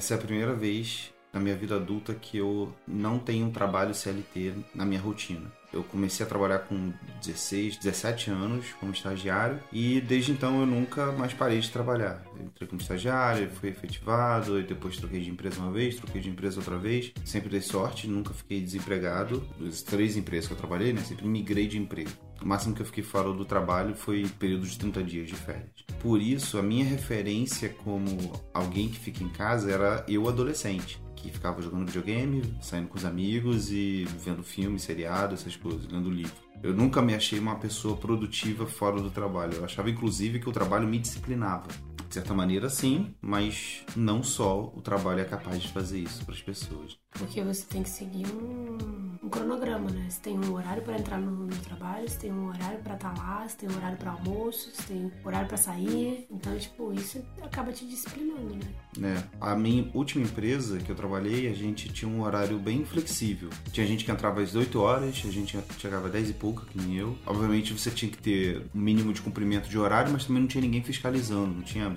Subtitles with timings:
[0.00, 3.94] essa é a primeira vez na minha vida adulta que eu não tenho um trabalho
[3.94, 5.52] CLT na minha rotina.
[5.72, 11.12] Eu comecei a trabalhar com 16, 17 anos como estagiário e desde então eu nunca
[11.12, 12.24] mais parei de trabalhar.
[12.40, 16.58] entrei como estagiário, fui efetivado, e depois troquei de empresa uma vez, troquei de empresa
[16.58, 17.12] outra vez.
[17.24, 19.46] Sempre dei sorte, nunca fiquei desempregado.
[19.66, 22.10] As três empresas que eu trabalhei, né, sempre migrei de emprego.
[22.42, 25.84] O máximo que eu fiquei fora do trabalho foi período de 30 dias de férias.
[26.00, 31.30] Por isso, a minha referência como alguém que fica em casa era eu adolescente que
[31.30, 36.34] ficava jogando videogame, saindo com os amigos e vendo filme, seriado, essas lendo livro.
[36.62, 39.54] Eu nunca me achei uma pessoa produtiva fora do trabalho.
[39.54, 41.68] Eu achava, inclusive, que o trabalho me disciplinava.
[42.10, 46.34] De certa maneira, sim, mas não só o trabalho é capaz de fazer isso para
[46.34, 46.98] as pessoas.
[47.12, 50.06] Porque você tem que seguir um, um cronograma, né?
[50.08, 53.14] Você tem um horário para entrar no, no, trabalho, você tem um horário para estar
[53.14, 56.26] tá lá, você tem um horário para almoço, você tem um horário para sair.
[56.30, 59.14] Então, tipo, isso acaba te disciplinando, né?
[59.16, 59.22] É.
[59.40, 63.50] A minha última empresa que eu trabalhei, a gente tinha um horário bem flexível.
[63.70, 66.76] Tinha gente que entrava às 8 horas, a gente chegava às 10 e pouca, que
[66.76, 67.16] nem eu.
[67.24, 70.62] Obviamente você tinha que ter um mínimo de cumprimento de horário, mas também não tinha
[70.62, 71.96] ninguém fiscalizando, não tinha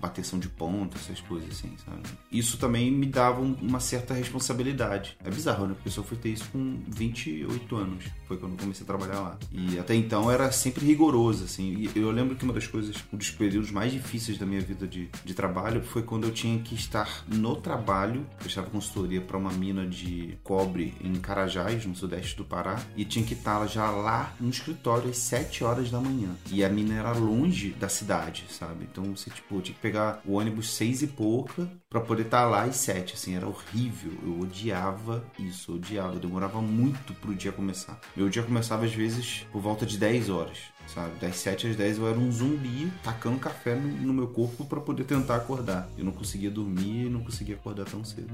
[0.00, 2.02] bateção de ponta, essas coisas assim, sabe?
[2.30, 5.16] Isso também me dava uma certa responsabilidade.
[5.24, 5.74] É bizarro, né?
[5.74, 8.04] Porque eu só fui ter isso com 28 anos.
[8.26, 9.38] Foi quando comecei a trabalhar lá.
[9.50, 11.74] E até então era sempre rigoroso, assim.
[11.94, 14.86] E eu lembro que uma das coisas, um dos períodos mais difíceis da minha vida
[14.86, 18.26] de, de trabalho foi quando eu tinha que estar no trabalho.
[18.40, 22.80] Eu estava consultoria para uma mina de cobre em Carajás, no sudeste do Pará.
[22.96, 26.30] E tinha que estar já lá no escritório às 7 horas da manhã.
[26.50, 28.86] E a mina era longe da cidade, sabe?
[28.90, 32.64] Então você, tipo, tinha que pegar o ônibus seis e pouca para poder estar lá
[32.64, 34.12] às sete, assim, era horrível.
[34.22, 36.18] Eu odiava isso, eu odiava.
[36.18, 38.00] Demorava muito pro dia começar.
[38.16, 41.12] Meu dia começava às vezes por volta de 10 horas, sabe?
[41.20, 44.80] Das 7 às 10 eu era um zumbi tacando café no, no meu corpo para
[44.80, 45.88] poder tentar acordar.
[45.96, 48.32] Eu não conseguia dormir e não conseguia acordar tão cedo.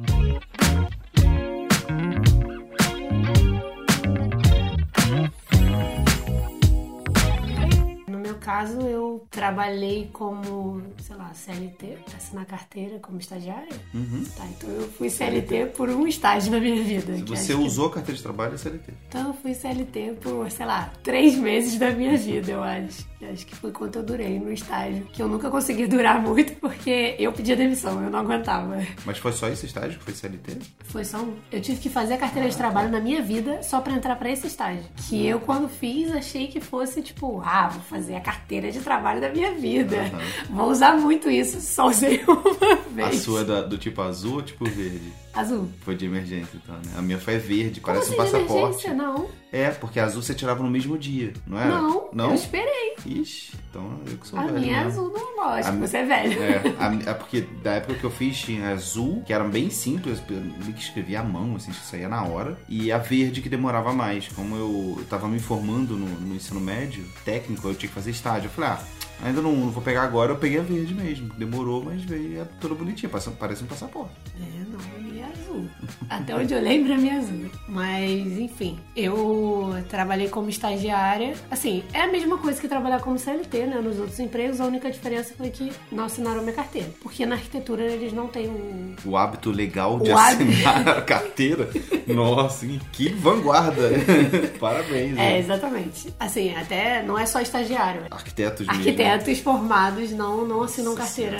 [8.48, 13.68] Caso, eu trabalhei como, sei lá, CLT, assinar carteira como estagiária.
[13.92, 14.24] Uhum.
[14.34, 17.14] Tá, então eu fui CLT por um estágio na minha vida.
[17.14, 17.96] Se você usou que...
[17.96, 18.92] carteira de trabalho, é CLT.
[19.06, 23.06] Então eu fui CLT por, sei lá, três meses da minha vida, eu acho.
[23.20, 25.04] Acho que foi quanto eu durei no estágio.
[25.12, 28.78] Que eu nunca consegui durar muito porque eu pedia demissão, eu não aguentava.
[29.04, 30.58] Mas foi só esse estágio que foi CLT?
[30.84, 31.36] Foi só um.
[31.52, 34.30] Eu tive que fazer a carteira de trabalho na minha vida só para entrar para
[34.30, 34.84] esse estágio.
[35.08, 39.20] Que eu, quando fiz, achei que fosse tipo, ah, vou fazer a carteira de trabalho
[39.20, 39.96] da minha vida.
[39.96, 40.56] Uhum.
[40.56, 43.08] Vou usar muito isso, só usei uma vez.
[43.08, 45.12] A sua é do tipo azul ou tipo verde?
[45.34, 45.68] Azul.
[45.82, 46.92] Foi de emergência, então, né?
[46.96, 48.78] A minha foi verde, Como parece assim um passaporte.
[48.80, 48.94] De emergência?
[48.94, 49.28] Não.
[49.52, 51.68] É, porque azul você tirava no mesmo dia, não é?
[51.68, 52.96] Não, não, eu esperei.
[53.06, 54.56] Ixi, então eu que sou a velho.
[54.56, 56.42] A minha é azul normal, acho a você é velho.
[56.42, 60.20] É, a, é, porque da época que eu fiz tinha azul, que era bem simples,
[60.28, 63.92] eu que escrevia à mão, assim, isso saía na hora, e a verde que demorava
[63.92, 64.28] mais.
[64.28, 68.27] Como eu tava me formando no, no ensino médio, técnico, eu tinha que fazer estágio.
[68.44, 68.78] Eu falei, ah,
[69.22, 71.34] Ainda não, não, vou pegar agora, eu peguei a verde mesmo.
[71.34, 74.14] Demorou, mas veio é toda bonitinha, parece, um passaporte.
[74.40, 75.07] É, não, é
[75.48, 75.68] azul.
[76.08, 77.50] Até onde eu lembro, a minha é azul.
[77.68, 81.34] Mas, enfim, eu trabalhei como estagiária.
[81.50, 83.80] Assim, é a mesma coisa que trabalhar como CLT, né?
[83.80, 86.88] Nos outros empregos, a única diferença foi que não assinaram minha carteira.
[87.02, 88.94] Porque na arquitetura eles não têm um...
[89.04, 90.90] O hábito legal de o assinar hábito...
[90.90, 91.70] a carteira?
[92.06, 93.90] Nossa, que vanguarda!
[94.58, 95.16] Parabéns.
[95.18, 96.12] É, exatamente.
[96.18, 98.02] Assim, até não é só estagiário.
[98.10, 98.80] Arquitetos mesmo.
[98.80, 101.38] Arquitetos formados não, não assinam Nossa carteira.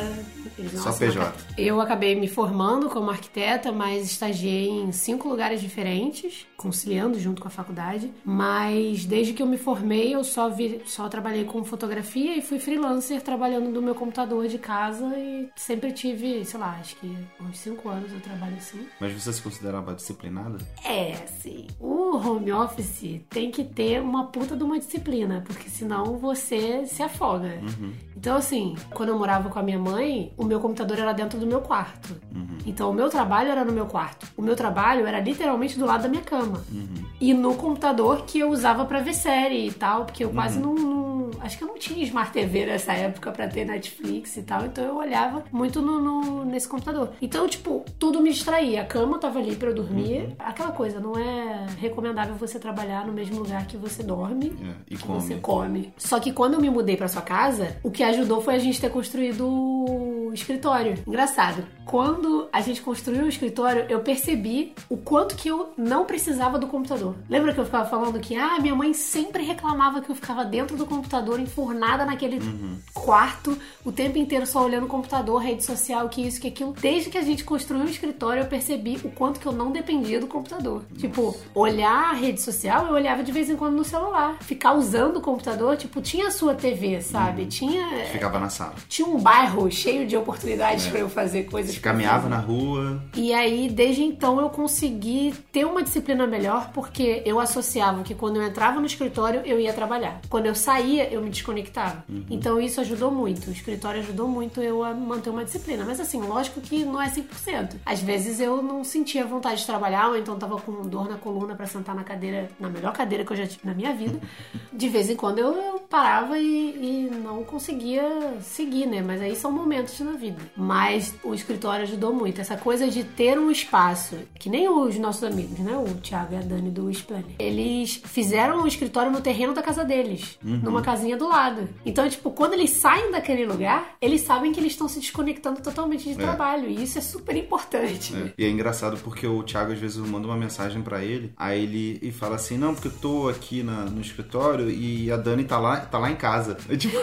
[0.59, 1.19] Não Só PJ.
[1.19, 1.35] Carteira.
[1.57, 7.49] Eu acabei me formando como arquiteta, mas estagiei em cinco lugares diferentes, conciliando junto com
[7.49, 8.13] a faculdade.
[8.25, 12.59] Mas desde que eu me formei, eu só, vi, só trabalhei com fotografia e fui
[12.59, 17.59] freelancer trabalhando no meu computador de casa e sempre tive, sei lá, acho que uns
[17.59, 18.87] cinco anos eu trabalho assim.
[19.01, 20.59] Mas você se considerava disciplinada?
[20.85, 21.67] É, sim.
[21.79, 27.03] O home office tem que ter uma puta de uma disciplina, porque senão você se
[27.03, 27.61] afoga.
[27.63, 27.93] Uhum.
[28.17, 31.47] Então, assim, quando eu morava com a minha mãe, o meu computador era dentro do
[31.47, 32.17] meu quarto.
[32.35, 32.59] Uhum.
[32.67, 34.27] Então, o meu trabalho era no meu quarto.
[34.37, 36.63] O meu trabalho era literalmente do lado da minha cama.
[36.71, 37.05] Uhum.
[37.21, 40.75] E no computador que eu usava para ver série e tal, porque eu quase Uhum.
[40.75, 41.08] não, não,
[41.41, 44.85] Acho que eu não tinha Smart TV nessa época para ter Netflix e tal, então
[44.85, 47.13] eu olhava muito no, no, nesse computador.
[47.21, 48.83] Então, tipo, tudo me distraía.
[48.83, 50.23] A cama tava ali para eu dormir.
[50.23, 50.37] Uhum.
[50.39, 54.53] Aquela coisa, não é recomendável você trabalhar no mesmo lugar que você dorme.
[54.63, 55.21] É, e que come.
[55.21, 55.93] você come.
[55.97, 58.81] Só que quando eu me mudei para sua casa, o que ajudou foi a gente
[58.81, 60.95] ter construído o escritório.
[61.07, 61.65] Engraçado.
[61.85, 66.67] Quando a gente construiu o escritório, eu percebi o quanto que eu não precisava do
[66.67, 67.17] computador.
[67.29, 70.77] Lembra que eu ficava falando que, ah, minha mãe sempre reclamava que eu ficava dentro
[70.77, 72.77] do computador, enfurnada naquele uhum.
[72.95, 76.75] quarto, o tempo inteiro só olhando o computador, rede social, que isso, que aquilo.
[76.81, 80.21] Desde que a gente construiu o escritório, eu percebi o quanto que eu não dependia
[80.21, 80.85] do computador.
[80.89, 81.01] Nossa.
[81.01, 84.37] Tipo, olhar a rede social, eu olhava de vez em quando no celular.
[84.41, 87.43] Ficar usando o computador, tipo, tinha a sua TV, sabe?
[87.43, 87.49] Uhum.
[87.49, 88.05] Tinha.
[88.07, 88.75] Ficava na sala.
[88.89, 90.91] Tinha um bairro cheio de oportunidades é.
[90.91, 91.75] para eu fazer coisas.
[91.75, 93.03] Você caminhava na rua.
[93.15, 98.37] E aí, desde então, eu consegui ter uma disciplina melhor, porque eu associava que quando
[98.37, 100.21] eu entrava no escritório, eu ia trabalhar.
[100.29, 102.05] Quando eu saía, eu me desconectava.
[102.09, 102.25] Uhum.
[102.31, 103.49] Então, isso ajudou muito.
[103.49, 105.85] O escritório ajudou muito eu a manter uma disciplina.
[105.85, 107.77] Mas, assim, lógico que não é 100%.
[107.85, 111.55] Às vezes eu não sentia vontade de trabalhar, ou então tava com dor na coluna
[111.55, 114.19] para sentar na cadeira, na melhor cadeira que eu já tive na minha vida.
[114.73, 119.03] De vez em quando eu, eu parava e, e não conseguia seguir, né?
[119.03, 120.41] Mas aí são momentos na vida.
[120.57, 122.41] Mas o escritório ajudou muito.
[122.41, 125.77] Essa coisa de ter um espaço, que nem os nossos amigos, né?
[125.77, 127.33] O Thiago e a Dani do Splendor.
[127.39, 130.59] Eles fizeram um escritório no terreno da casa deles, uhum.
[130.59, 131.69] numa casinha do lado.
[131.85, 136.05] Então, tipo, quando eles saem daquele lugar, eles sabem que eles estão se desconectando totalmente
[136.05, 136.15] de é.
[136.15, 136.69] trabalho.
[136.69, 138.15] E isso é super importante.
[138.15, 138.33] É.
[138.37, 141.99] E é engraçado porque o Thiago às vezes manda uma mensagem para ele, aí ele
[142.03, 145.59] e fala assim: Não, porque eu tô aqui na, no escritório e a Dani tá
[145.59, 146.57] lá, tá lá em casa.
[146.69, 146.99] É tipo.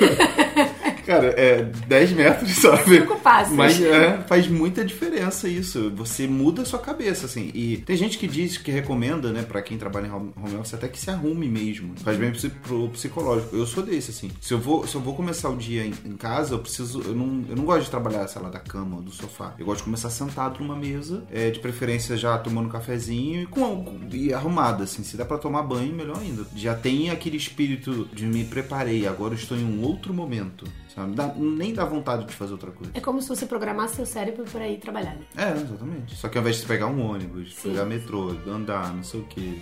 [1.06, 3.00] Cara, é 10 metros, sabe?
[3.02, 3.54] Cinco passos.
[3.54, 5.92] Mas é, faz muita diferença isso.
[5.96, 7.52] Você muda a sua cabeça, assim.
[7.54, 10.88] E tem gente que diz, que recomenda, né, pra quem trabalha em home office, até
[10.88, 11.94] que se arrume mesmo.
[11.98, 12.32] Faz bem
[12.64, 13.56] pro psicológico.
[13.56, 14.32] Eu sou desse, assim.
[14.42, 17.02] Se eu vou, se eu vou começar o dia em, em casa, eu preciso.
[17.02, 19.54] Eu não, eu não gosto de trabalhar, sei lá, da cama ou do sofá.
[19.60, 23.46] Eu gosto de começar sentado numa mesa, é, de preferência já tomando um cafezinho e,
[23.46, 25.04] com, e arrumado, assim.
[25.04, 26.46] Se dá pra tomar banho, melhor ainda.
[26.56, 30.66] Já tem aquele espírito de me preparei, agora eu estou em um outro momento.
[30.96, 31.14] Sabe?
[31.14, 32.92] Dá, nem dá vontade de fazer outra coisa.
[32.94, 35.26] É como se você programasse seu cérebro para ir trabalhar, né?
[35.36, 36.16] É, exatamente.
[36.16, 37.72] Só que ao invés de pegar um ônibus, Sim.
[37.72, 39.62] pegar metrô, andar, não sei o que,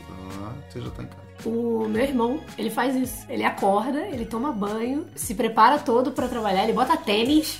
[0.69, 1.32] você já tá em casa.
[1.45, 3.25] O meu irmão, ele faz isso.
[3.29, 7.59] Ele acorda, ele toma banho, se prepara todo para trabalhar, ele bota tênis.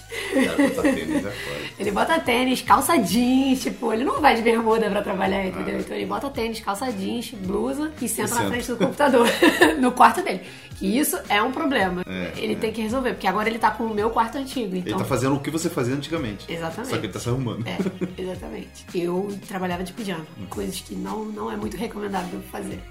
[0.76, 1.34] bota tênis é
[1.80, 5.76] ele bota tênis, calça jeans, tipo, ele não vai de bermuda para trabalhar, entendeu?
[5.76, 5.80] Ah.
[5.80, 9.28] Então ele bota tênis, calça jeans, blusa e senta na frente do computador,
[9.80, 10.42] no quarto dele.
[10.78, 12.04] Que isso é um problema.
[12.08, 12.56] É, ele é.
[12.56, 14.76] tem que resolver, porque agora ele tá com o meu quarto antigo.
[14.76, 14.94] Então...
[14.94, 16.52] Ele tá fazendo o que você fazia antigamente.
[16.52, 16.90] Exatamente.
[16.90, 17.66] Só que ele tá se arrumando.
[17.68, 17.78] É,
[18.22, 18.86] exatamente.
[18.96, 22.82] Eu trabalhava de pijama, coisas que não, não é muito recomendável fazer.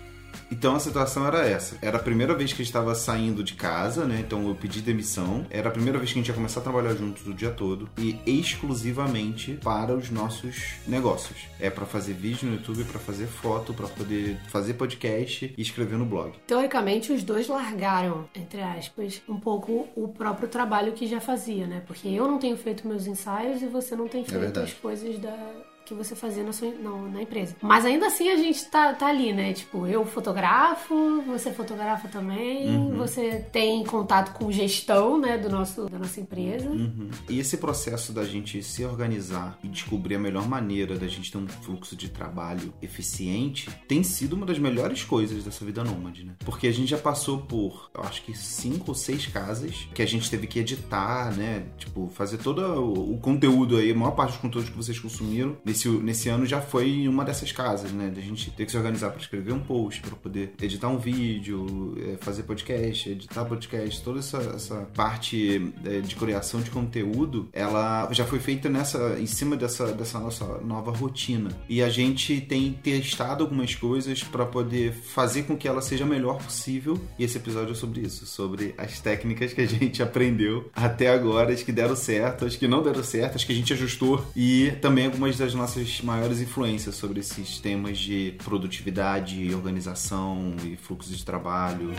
[0.53, 1.79] Então a situação era essa.
[1.81, 4.21] Era a primeira vez que a gente estava saindo de casa, né?
[4.21, 5.47] Então eu pedi demissão.
[5.49, 7.89] Era a primeira vez que a gente ia começar a trabalhar juntos o dia todo
[7.97, 11.39] e exclusivamente para os nossos negócios.
[11.59, 15.97] É para fazer vídeo no YouTube, para fazer foto, para poder fazer podcast e escrever
[15.97, 16.33] no blog.
[16.47, 21.83] Teoricamente os dois largaram, entre aspas, um pouco o próprio trabalho que já fazia, né?
[21.87, 24.73] Porque eu não tenho feito meus ensaios e você não tem é feito é as
[24.75, 27.55] coisas da que você fazia na, sua, na, na, empresa.
[27.61, 29.53] Mas ainda assim a gente tá, tá ali, né?
[29.53, 32.97] Tipo, eu fotografo, você fotografa também, uhum.
[32.97, 36.69] você tem contato com gestão, né, do nosso, da nossa empresa.
[36.69, 37.11] Uhum.
[37.29, 41.39] E esse processo da gente se organizar e descobrir a melhor maneira da gente ter
[41.39, 46.35] um fluxo de trabalho eficiente tem sido uma das melhores coisas dessa vida nômade, né?
[46.45, 50.07] Porque a gente já passou por, eu acho que cinco ou seis casas que a
[50.07, 51.67] gente teve que editar, né?
[51.77, 55.57] Tipo, fazer todo o, o conteúdo aí, a maior parte dos conteúdos que vocês consumiram
[55.65, 58.11] nesse, nesse ano já foi em uma dessas casas, né?
[58.15, 61.95] Da gente ter que se organizar para escrever um post, para poder editar um vídeo,
[61.99, 68.09] é, fazer podcast, editar podcast, toda essa, essa parte é, de criação de conteúdo, ela
[68.13, 71.51] já foi feita nessa, em cima dessa, dessa nossa nova rotina.
[71.69, 76.07] E a gente tem testado algumas coisas para poder fazer com que ela seja a
[76.07, 77.01] melhor possível.
[77.19, 81.53] E esse episódio é sobre isso, sobre as técnicas que a gente aprendeu até agora,
[81.53, 84.73] as que deram certo, as que não deram certo, as que a gente ajustou e
[84.81, 85.72] também algumas das nossas
[86.03, 91.91] maiores influências sobre esses temas de produtividade, organização e fluxo de trabalho.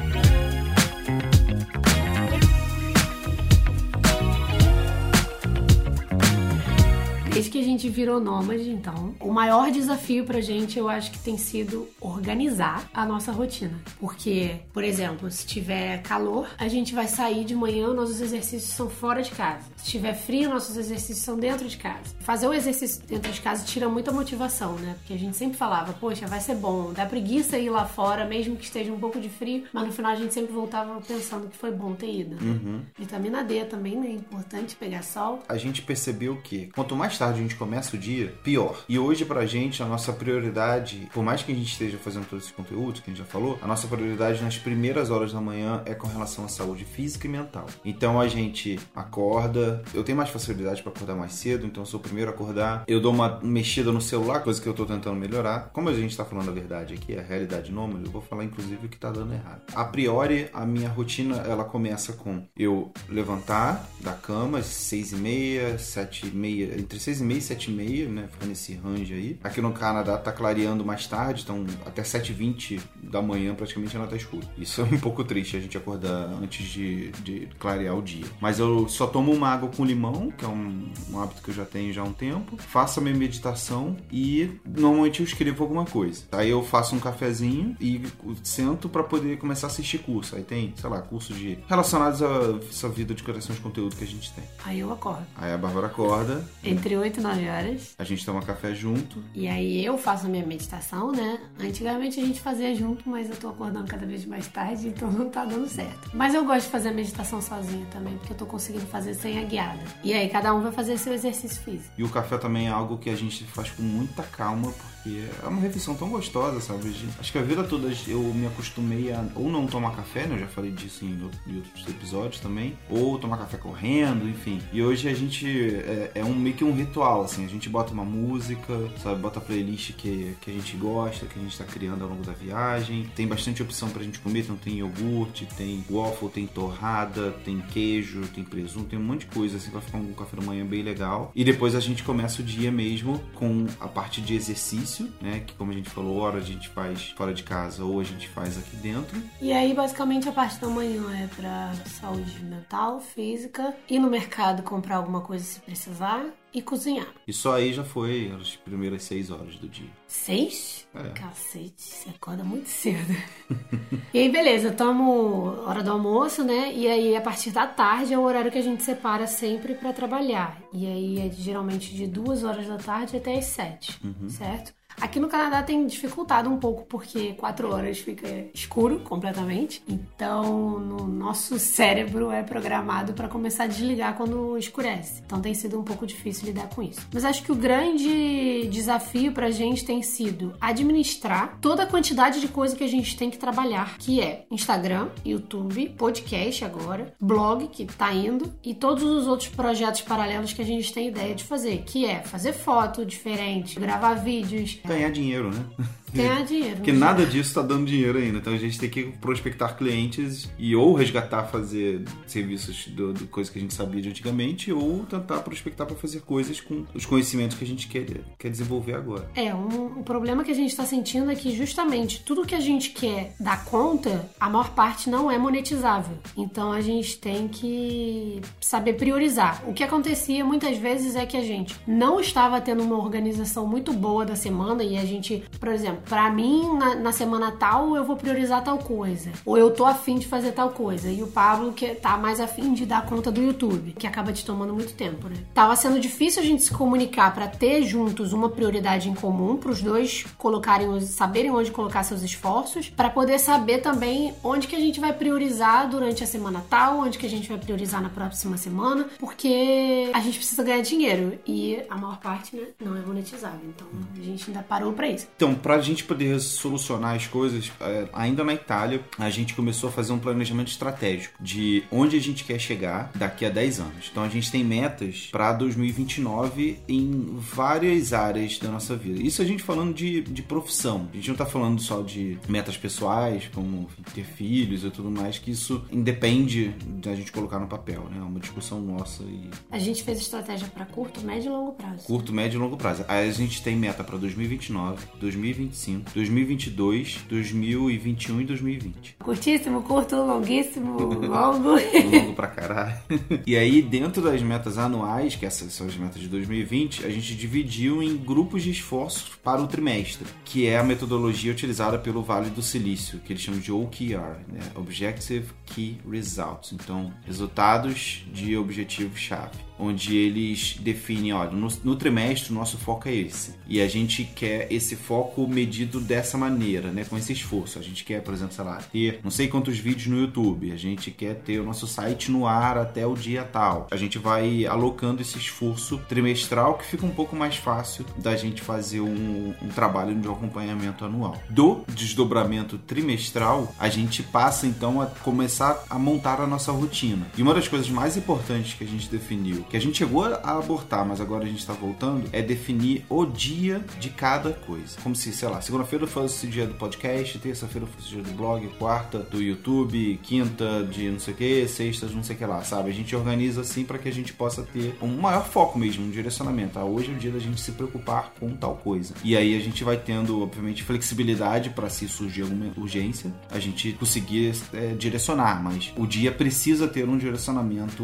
[7.33, 11.19] Desde que a gente virou nômade, então, o maior desafio pra gente, eu acho que
[11.19, 13.73] tem sido organizar a nossa rotina.
[13.99, 18.89] Porque, por exemplo, se tiver calor, a gente vai sair de manhã, nossos exercícios são
[18.89, 19.63] fora de casa.
[19.77, 22.15] Se tiver frio, nossos exercícios são dentro de casa.
[22.19, 24.95] Fazer o exercício dentro de casa tira muita motivação, né?
[24.99, 28.55] Porque a gente sempre falava, poxa, vai ser bom, dá preguiça ir lá fora, mesmo
[28.55, 31.57] que esteja um pouco de frio, mas no final a gente sempre voltava pensando que
[31.57, 32.43] foi bom ter ido.
[32.43, 32.81] Uhum.
[32.97, 34.07] Vitamina D também, né?
[34.07, 35.39] É importante pegar sol.
[35.49, 38.83] A gente percebeu que quanto mais tarde a gente começa o dia, pior.
[38.89, 42.43] E hoje pra gente, a nossa prioridade, por mais que a gente esteja fazendo todos
[42.43, 45.81] esses conteúdos que a gente já falou, a nossa prioridade nas primeiras horas da manhã
[45.85, 47.65] é com relação à saúde física e mental.
[47.85, 51.97] Então a gente acorda, eu tenho mais facilidade para acordar mais cedo, então eu sou
[51.99, 52.83] o primeiro a acordar.
[52.87, 55.69] Eu dou uma mexida no celular, coisa que eu tô tentando melhorar.
[55.71, 58.85] Como a gente tá falando a verdade aqui, a realidade nômade, eu vou falar inclusive
[58.85, 59.61] o que tá dando errado.
[59.73, 65.15] A priori, a minha rotina ela começa com eu levantar da cama às seis e
[65.15, 68.27] meia, sete e meia, entre seis e meia e sete e meia, né?
[68.32, 69.39] Ficar nesse range aí.
[69.43, 73.96] Aqui no Canadá tá clareando mais tarde, então até sete e vinte da manhã praticamente
[73.96, 74.48] ainda tá escuro.
[74.58, 78.25] Isso é um pouco triste a gente acordar antes de, de clarear o dia.
[78.39, 81.53] Mas eu só tomo uma água com limão, que é um, um hábito que eu
[81.53, 82.58] já tenho já há um tempo.
[82.58, 86.24] Faço a minha meditação e normalmente eu escrevo alguma coisa.
[86.32, 88.01] Aí eu faço um cafezinho e
[88.43, 90.36] sento para poder começar a assistir curso.
[90.36, 94.03] Aí tem, sei lá, cursos de relacionados a essa vida de criação de conteúdo que
[94.03, 94.43] a gente tem.
[94.65, 95.25] Aí eu acordo.
[95.36, 96.43] Aí a Bárbara acorda.
[96.63, 97.95] Entre 8 e 9 horas.
[97.98, 99.24] A gente toma café junto.
[99.33, 101.39] E aí eu faço a minha meditação, né?
[101.60, 105.29] Antigamente a gente fazia junto, mas eu tô acordando cada vez mais tarde, então não
[105.29, 106.12] tá dando certo.
[106.13, 109.39] Mas eu gosto de fazer a meditação sozinha também, porque eu tô conseguindo fazer sem
[109.39, 109.83] a guiada.
[110.03, 111.93] E aí cada um vai fazer seu exercício físico.
[111.98, 115.48] E o café também é algo que a gente faz com muita calma, porque é
[115.48, 116.93] uma refeição tão gostosa, sabe?
[117.19, 120.36] Acho que a vida toda eu me acostumei a ou não tomar café, né?
[120.36, 124.62] Eu já falei disso em outros episódios também, ou tomar café correndo, enfim.
[124.72, 127.93] E hoje a gente é, é um meio que um ritual, assim, a gente bota
[127.93, 129.21] uma música, sabe?
[129.21, 132.23] Bota a playlist que, que a gente gosta, que a gente tá criando ao longo
[132.23, 133.09] da viagem.
[133.15, 138.27] Tem bastante opção pra gente comer, então tem iogurte, tem waffle, tem torrada, tem queijo,
[138.27, 141.31] tem presunto, tem um monte de coisa, assim, ficar um café da manhã bem legal.
[141.35, 145.43] E depois a gente começa o dia mesmo com a parte de exercício, né?
[145.45, 148.27] Que como a gente falou, hora a gente faz fora de casa ou a gente
[148.27, 149.21] faz aqui dentro.
[149.41, 154.63] E aí, basicamente, a parte da manhã é pra saúde mental, física, ir no mercado
[154.63, 157.07] comprar alguma coisa se precisar e cozinhar.
[157.27, 159.89] E só aí já foi as primeiras seis horas do dia.
[160.07, 160.88] Seis?
[160.93, 161.10] É.
[161.10, 163.15] Cacete, você acorda muito cedo.
[164.13, 166.72] e aí, beleza, tomo hora do almoço, né?
[166.74, 169.91] E aí, a partir da tarde é o horário que a gente separa sempre para
[169.91, 170.62] trabalhar.
[170.72, 174.29] E aí, é geralmente de duas horas da tarde até as sete, uhum.
[174.29, 174.74] certo?
[175.00, 179.83] Aqui no Canadá tem dificultado um pouco porque quatro horas fica escuro completamente.
[179.88, 185.21] Então, no nosso cérebro é programado para começar a desligar quando escurece.
[185.25, 187.07] Então, tem sido um pouco difícil lidar com isso.
[187.13, 192.39] Mas acho que o grande desafio para a gente tem sido administrar toda a quantidade
[192.39, 197.67] de coisa que a gente tem que trabalhar, que é Instagram, YouTube, podcast agora, blog
[197.67, 201.43] que tá indo e todos os outros projetos paralelos que a gente tem ideia de
[201.43, 205.65] fazer, que é fazer foto diferente, gravar vídeos, ganhar dinheiro, né?
[206.13, 206.75] Ganhar dinheiro.
[206.77, 208.38] Porque nada disso está dando dinheiro ainda.
[208.38, 213.51] Então a gente tem que prospectar clientes e ou resgatar, fazer serviços do, do coisa
[213.51, 217.58] que a gente sabia de antigamente, ou tentar prospectar para fazer coisas com os conhecimentos
[217.58, 218.05] que a gente quer,
[218.38, 219.29] quer desenvolver agora.
[219.36, 222.60] É, um, um problema que a gente está sentindo é que justamente tudo que a
[222.60, 226.17] gente quer dar conta, a maior parte não é monetizável.
[226.38, 229.63] Então a gente tem que saber priorizar.
[229.67, 233.93] O que acontecia muitas vezes é que a gente não estava tendo uma organização muito
[233.93, 238.03] boa da semana e a gente, por exemplo, para mim, na, na, semana tal, eu
[238.03, 239.31] vou priorizar tal coisa.
[239.45, 241.10] Ou eu tô afim de fazer tal coisa.
[241.10, 244.45] E o Pablo, que tá mais afim de dar conta do YouTube, que acaba te
[244.45, 245.36] tomando muito tempo, né?
[245.53, 249.72] Tava sendo difícil a gente se comunicar para ter juntos uma prioridade em comum, para
[249.72, 254.79] os dois colocarem, saberem onde colocar seus esforços, para poder saber também onde que a
[254.79, 258.57] gente vai priorizar durante a semana tal, onde que a gente vai priorizar na próxima
[258.57, 263.69] semana, porque a gente precisa ganhar dinheiro e a maior parte, né, não é monetizável.
[263.69, 265.27] Então, a gente ainda parou para isso.
[265.36, 269.89] Então, pra gente gente poder solucionar as coisas, é, ainda na Itália, a gente começou
[269.89, 274.09] a fazer um planejamento estratégico de onde a gente quer chegar daqui a 10 anos.
[274.12, 279.21] Então a gente tem metas para 2029 em várias áreas da nossa vida.
[279.21, 281.07] Isso a gente falando de, de profissão.
[281.13, 285.38] A gente não tá falando só de metas pessoais, como ter filhos e tudo mais,
[285.38, 288.17] que isso independe da gente colocar no papel, né?
[288.19, 289.50] É uma discussão nossa e...
[289.71, 292.03] A gente fez estratégia para curto, médio e longo prazo.
[292.05, 293.05] Curto, médio e longo prazo.
[293.07, 299.15] Aí a gente tem meta para 2029, 2025 2025, 2022, 2021 e 2020.
[299.19, 300.97] Curtíssimo, curto, longuíssimo,
[301.27, 301.69] longo.
[301.69, 302.97] longo pra caralho.
[303.45, 307.35] E aí, dentro das metas anuais, que essas são as metas de 2020, a gente
[307.35, 312.49] dividiu em grupos de esforços para o trimestre, que é a metodologia utilizada pelo Vale
[312.49, 314.61] do Silício, que eles chamam de OKR, né?
[314.75, 316.71] Objective Key Results.
[316.73, 323.15] Então, resultados de objetivo-chave onde eles definem, olha, no, no trimestre o nosso foco é
[323.15, 323.53] esse.
[323.67, 327.05] E a gente quer esse foco medido dessa maneira, né?
[327.05, 327.79] Com esse esforço.
[327.79, 330.71] A gente quer, por exemplo, sei lá, ter não sei quantos vídeos no YouTube.
[330.71, 333.87] A gente quer ter o nosso site no ar até o dia tal.
[333.91, 338.61] A gente vai alocando esse esforço trimestral que fica um pouco mais fácil da gente
[338.61, 341.41] fazer um, um trabalho de acompanhamento anual.
[341.49, 347.25] Do desdobramento trimestral, a gente passa então a começar a montar a nossa rotina.
[347.37, 350.59] E uma das coisas mais importantes que a gente definiu, que a gente chegou a
[350.59, 354.97] abortar, mas agora a gente está voltando, é definir o dia de cada coisa.
[355.01, 358.37] Como se, sei lá, segunda-feira fosse o dia do podcast, terça-feira fosse o dia do
[358.37, 362.37] blog, quarta do YouTube, quinta de não sei o que, sexta de não sei o
[362.37, 362.91] que lá, sabe?
[362.91, 366.11] A gente organiza assim para que a gente possa ter um maior foco mesmo, um
[366.11, 366.77] direcionamento.
[366.77, 369.15] Ah, hoje é o dia da gente se preocupar com tal coisa.
[369.23, 373.93] E aí a gente vai tendo, obviamente, flexibilidade para se surgir alguma urgência, a gente
[373.93, 378.03] conseguir é, direcionar, mas o dia precisa ter um direcionamento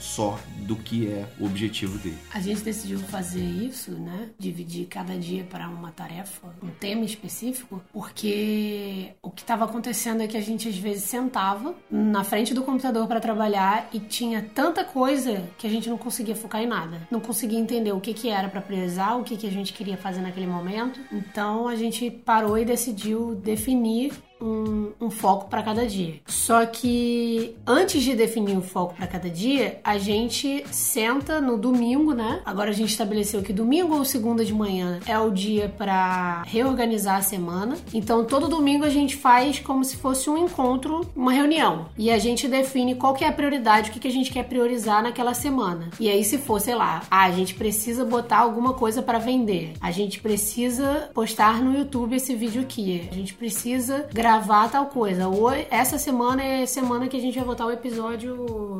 [0.00, 2.18] só do que é o objetivo dele.
[2.32, 4.30] A gente decidiu fazer isso, né?
[4.38, 10.26] Dividir cada dia para uma tarefa, um tema específico, porque o que estava acontecendo é
[10.26, 14.84] que a gente às vezes sentava na frente do computador para trabalhar e tinha tanta
[14.84, 17.06] coisa que a gente não conseguia focar em nada.
[17.10, 19.96] Não conseguia entender o que, que era para priorizar, o que, que a gente queria
[19.96, 21.00] fazer naquele momento.
[21.10, 26.16] Então a gente parou e decidiu definir um, um foco para cada dia.
[26.26, 32.12] Só que antes de definir o foco para cada dia, a gente senta no domingo,
[32.12, 32.42] né?
[32.44, 37.16] Agora a gente estabeleceu que domingo ou segunda de manhã é o dia para reorganizar
[37.16, 37.76] a semana.
[37.94, 41.86] Então todo domingo a gente faz como se fosse um encontro, uma reunião.
[41.96, 44.44] E a gente define qual que é a prioridade, o que, que a gente quer
[44.44, 45.90] priorizar naquela semana.
[46.00, 49.74] E aí se for, sei lá, ah, a gente precisa botar alguma coisa para vender.
[49.80, 53.08] A gente precisa postar no YouTube esse vídeo aqui.
[53.10, 55.28] A gente precisa gravar gravar tal coisa.
[55.28, 58.34] Hoje, essa semana é semana que a gente vai botar o episódio,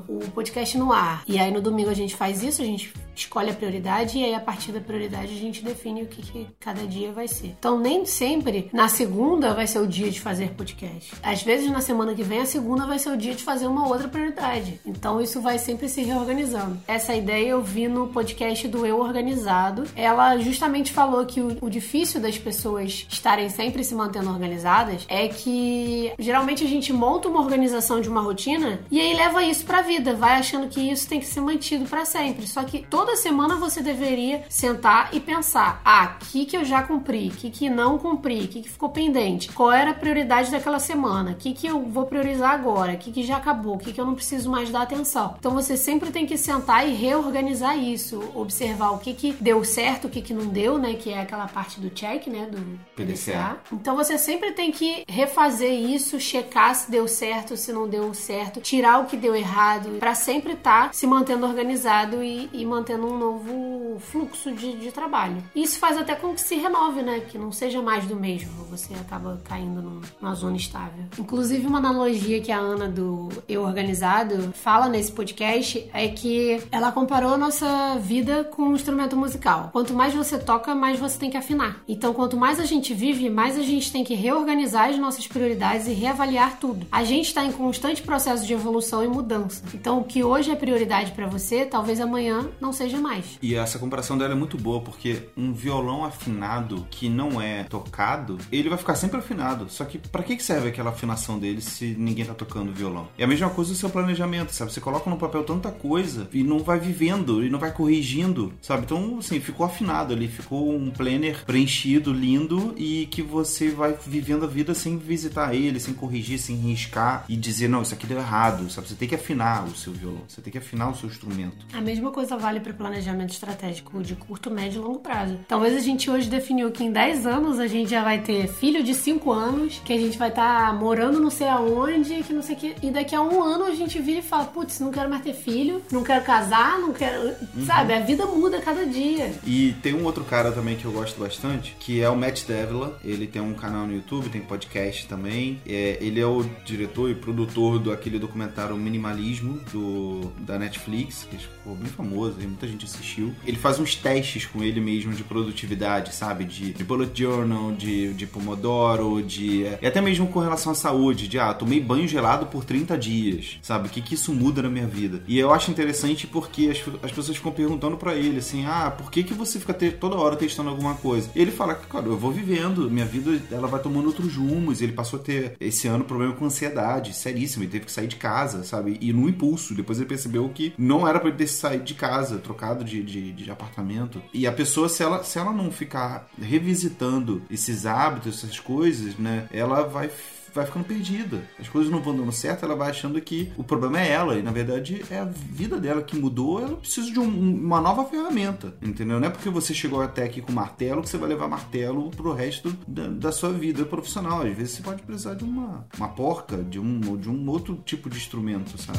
[0.09, 1.25] o podcast no ar.
[1.29, 4.35] E aí no domingo a gente faz isso, a gente escolhe a prioridade e aí
[4.35, 7.49] a partir da prioridade a gente define o que, que cada dia vai ser.
[7.59, 11.13] Então nem sempre na segunda vai ser o dia de fazer podcast.
[11.23, 13.87] Às vezes na semana que vem a segunda vai ser o dia de fazer uma
[13.87, 14.81] outra prioridade.
[14.87, 16.79] Então isso vai sempre se reorganizando.
[16.89, 19.85] Essa ideia eu vi no podcast do Eu Organizado.
[19.95, 25.29] Ela justamente falou que o, o difícil das pessoas estarem sempre se mantendo organizadas é
[25.29, 29.65] que que geralmente a gente monta uma organização de uma rotina e aí leva isso
[29.65, 32.47] pra vida, vai achando que isso tem que ser mantido para sempre.
[32.47, 36.83] Só que toda semana você deveria sentar e pensar: ah, o que, que eu já
[36.83, 40.51] cumpri, o que, que não cumpri, o que, que ficou pendente, qual era a prioridade
[40.51, 43.79] daquela semana, o que, que eu vou priorizar agora, o que, que já acabou, o
[43.79, 45.35] que, que eu não preciso mais dar atenção.
[45.39, 50.07] Então você sempre tem que sentar e reorganizar isso, observar o que, que deu certo,
[50.07, 50.95] o que, que não deu, né?
[50.95, 52.47] Que é aquela parte do check, né?
[52.51, 53.59] Do PDCA.
[53.73, 58.61] Então você sempre tem que refazer isso, checar se deu certo, se não deu certo,
[58.61, 63.07] tirar o que deu errado, para sempre estar tá se mantendo organizado e, e, mantendo
[63.07, 65.43] um novo fluxo de, de, trabalho.
[65.55, 67.21] Isso faz até com que se renove, né?
[67.21, 68.51] Que não seja mais do mesmo.
[68.71, 71.05] Você acaba caindo numa zona estável.
[71.19, 76.93] Inclusive, uma analogia que a Ana do Eu Organizado fala nesse podcast é que ela
[76.93, 79.71] comparou a nossa vida com um instrumento musical.
[79.73, 81.83] Quanto mais você toca, mais você tem que afinar.
[81.89, 85.87] Então, quanto mais a gente vive, mais a gente tem que reorganizar as nossas prioridades
[85.87, 86.87] e reavaliar tudo.
[86.91, 89.63] A gente está em constante processo de evolução e mudança.
[89.75, 93.39] Então, o que hoje é prioridade para você, talvez amanhã não seja mais.
[93.41, 98.39] E essa comparação dela é muito boa, porque um violão afinado que não é tocado,
[98.51, 99.67] ele vai ficar sempre afinado.
[99.69, 103.09] Só que para que serve aquela afinação dele se ninguém tá tocando violão?
[103.17, 104.73] É a mesma coisa o seu planejamento, sabe?
[104.73, 108.83] Você coloca no papel tanta coisa e não vai vivendo e não vai corrigindo, sabe?
[108.85, 114.45] Então, assim, ficou afinado ali, ficou um planner preenchido, lindo e que você vai vivendo
[114.45, 118.19] a vida sem visitar ele, sem corrigir, sem riscar e dizer, não, isso aqui deu
[118.19, 118.89] errado, sabe?
[118.89, 121.67] Você tem que afinar o seu violão, você tem que afinar o seu instrumento.
[121.73, 125.39] A mesma coisa vale para planejamento estratégico de curto, médio e longo prazo.
[125.49, 128.83] Talvez a gente hoje definiu que em 10 anos a gente já vai ter filho
[128.83, 132.43] de 5 anos, que a gente vai estar tá morando não sei aonde, que não
[132.43, 134.91] sei o que, e daqui a um ano a gente vira e fala, putz, não
[134.91, 137.67] quero mais ter filho, não quero casar, não quero, uhum.
[137.67, 137.93] sabe?
[137.93, 139.33] A vida muda cada dia.
[139.45, 142.99] E tem um outro cara também que eu gosto bastante, que é o Matt Devila.
[143.05, 145.61] Ele tem um canal no YouTube, tem podcast também.
[145.67, 151.37] É, ele é o diretor e produtor do aquele documentário Minimalismo do, da Netflix, que
[151.37, 153.33] ficou bem famoso, e muita gente assistiu.
[153.47, 156.45] Ele faz uns testes com ele mesmo de produtividade, sabe?
[156.45, 159.65] De, de bullet journal, de, de pomodoro, de.
[159.81, 163.59] E até mesmo com relação à saúde, de ah, tomei banho gelado por 30 dias,
[163.63, 163.89] sabe?
[163.89, 165.23] O que, que isso muda na minha vida?
[165.27, 169.11] E eu acho interessante porque as, as pessoas ficam perguntando para ele assim: ah, por
[169.11, 171.31] que, que você fica toda hora testando alguma coisa?
[171.35, 174.82] E ele fala que, cara, eu vou vivendo, minha vida ela vai tomando outros rumos
[174.85, 177.65] Ele passou a ter esse ano problema com ansiedade, seríssimo.
[177.65, 178.99] Ele teve que sair de casa, sabe?
[179.01, 179.75] E no impulso.
[179.75, 183.33] Depois ele percebeu que não era para ele ter saído de casa, trocado de, de,
[183.33, 184.23] de, apartamento.
[184.33, 189.47] E a pessoa, se ela, se ela não ficar revisitando esses hábitos, essas coisas, né?
[189.53, 190.11] Ela vai
[190.55, 191.43] vai ficando perdida.
[191.59, 194.37] As coisas não vão dando certo, ela vai achando que o problema é ela.
[194.37, 198.05] E na verdade é a vida dela que mudou, ela precisa de um, uma nova
[198.05, 198.75] ferramenta.
[198.83, 199.19] Entendeu?
[199.21, 202.33] Não é porque você chegou até aqui com martelo que você vai levar martelo pro
[202.33, 204.43] resto da, da sua vida profissional.
[204.43, 208.09] Às vezes você pode precisar de uma, uma porca, de um, de um outro tipo
[208.09, 208.99] de instrumento, sabe?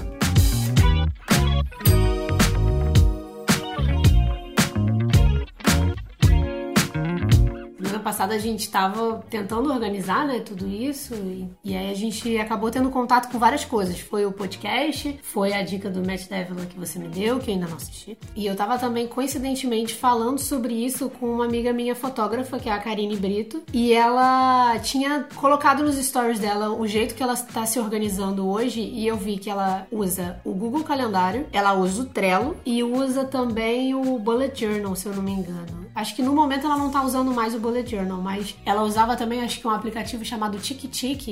[8.14, 12.70] Passada a gente estava tentando organizar, né, tudo isso e, e, aí a gente acabou
[12.70, 14.00] tendo contato com várias coisas.
[14.00, 17.56] Foi o podcast, foi a dica do Matt Devlin que você me deu, que eu
[17.56, 18.16] ainda não assisti.
[18.36, 22.72] E eu tava também coincidentemente falando sobre isso com uma amiga minha fotógrafa, que é
[22.72, 27.66] a Karine Brito, e ela tinha colocado nos stories dela o jeito que ela está
[27.66, 32.06] se organizando hoje e eu vi que ela usa o Google Calendário, ela usa o
[32.06, 35.83] Trello e usa também o Bullet Journal, se eu não me engano.
[35.96, 39.16] Acho que no momento ela não tá usando mais o Bullet Journal, mas ela usava
[39.16, 40.84] também, acho que um aplicativo chamado Tic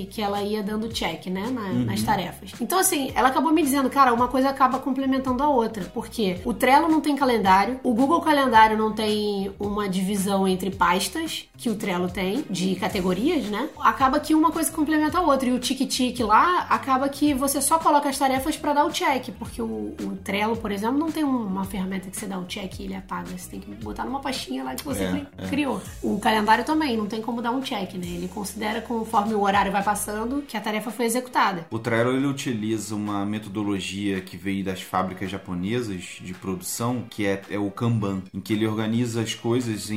[0.09, 1.85] que ela ia dando check, né, na, uhum.
[1.85, 2.51] nas tarefas.
[2.59, 6.53] Então, assim, ela acabou me dizendo, cara, uma coisa acaba complementando a outra, porque o
[6.53, 11.75] Trello não tem calendário, o Google Calendário não tem uma divisão entre pastas, que o
[11.75, 13.69] Trello tem, de categorias, né?
[13.79, 17.79] Acaba que uma coisa complementa a outra, e o Tic lá, acaba que você só
[17.79, 21.23] coloca as tarefas para dar o check, porque o, o, Trello, por exemplo, não tem
[21.23, 24.19] uma ferramenta que você dá o check e ele apaga, você tem que botar numa
[24.19, 25.47] pastinha lá que você é, é.
[25.47, 25.81] criou.
[26.01, 28.07] O calendário também, não tem como dar um check, né?
[28.07, 31.65] Ele considera conforme o horário vai passando que a tarefa foi executada.
[31.69, 37.41] O Trello ele utiliza uma metodologia que veio das fábricas japonesas de produção, que é,
[37.49, 39.95] é o Kanban, em que ele organiza as coisas em,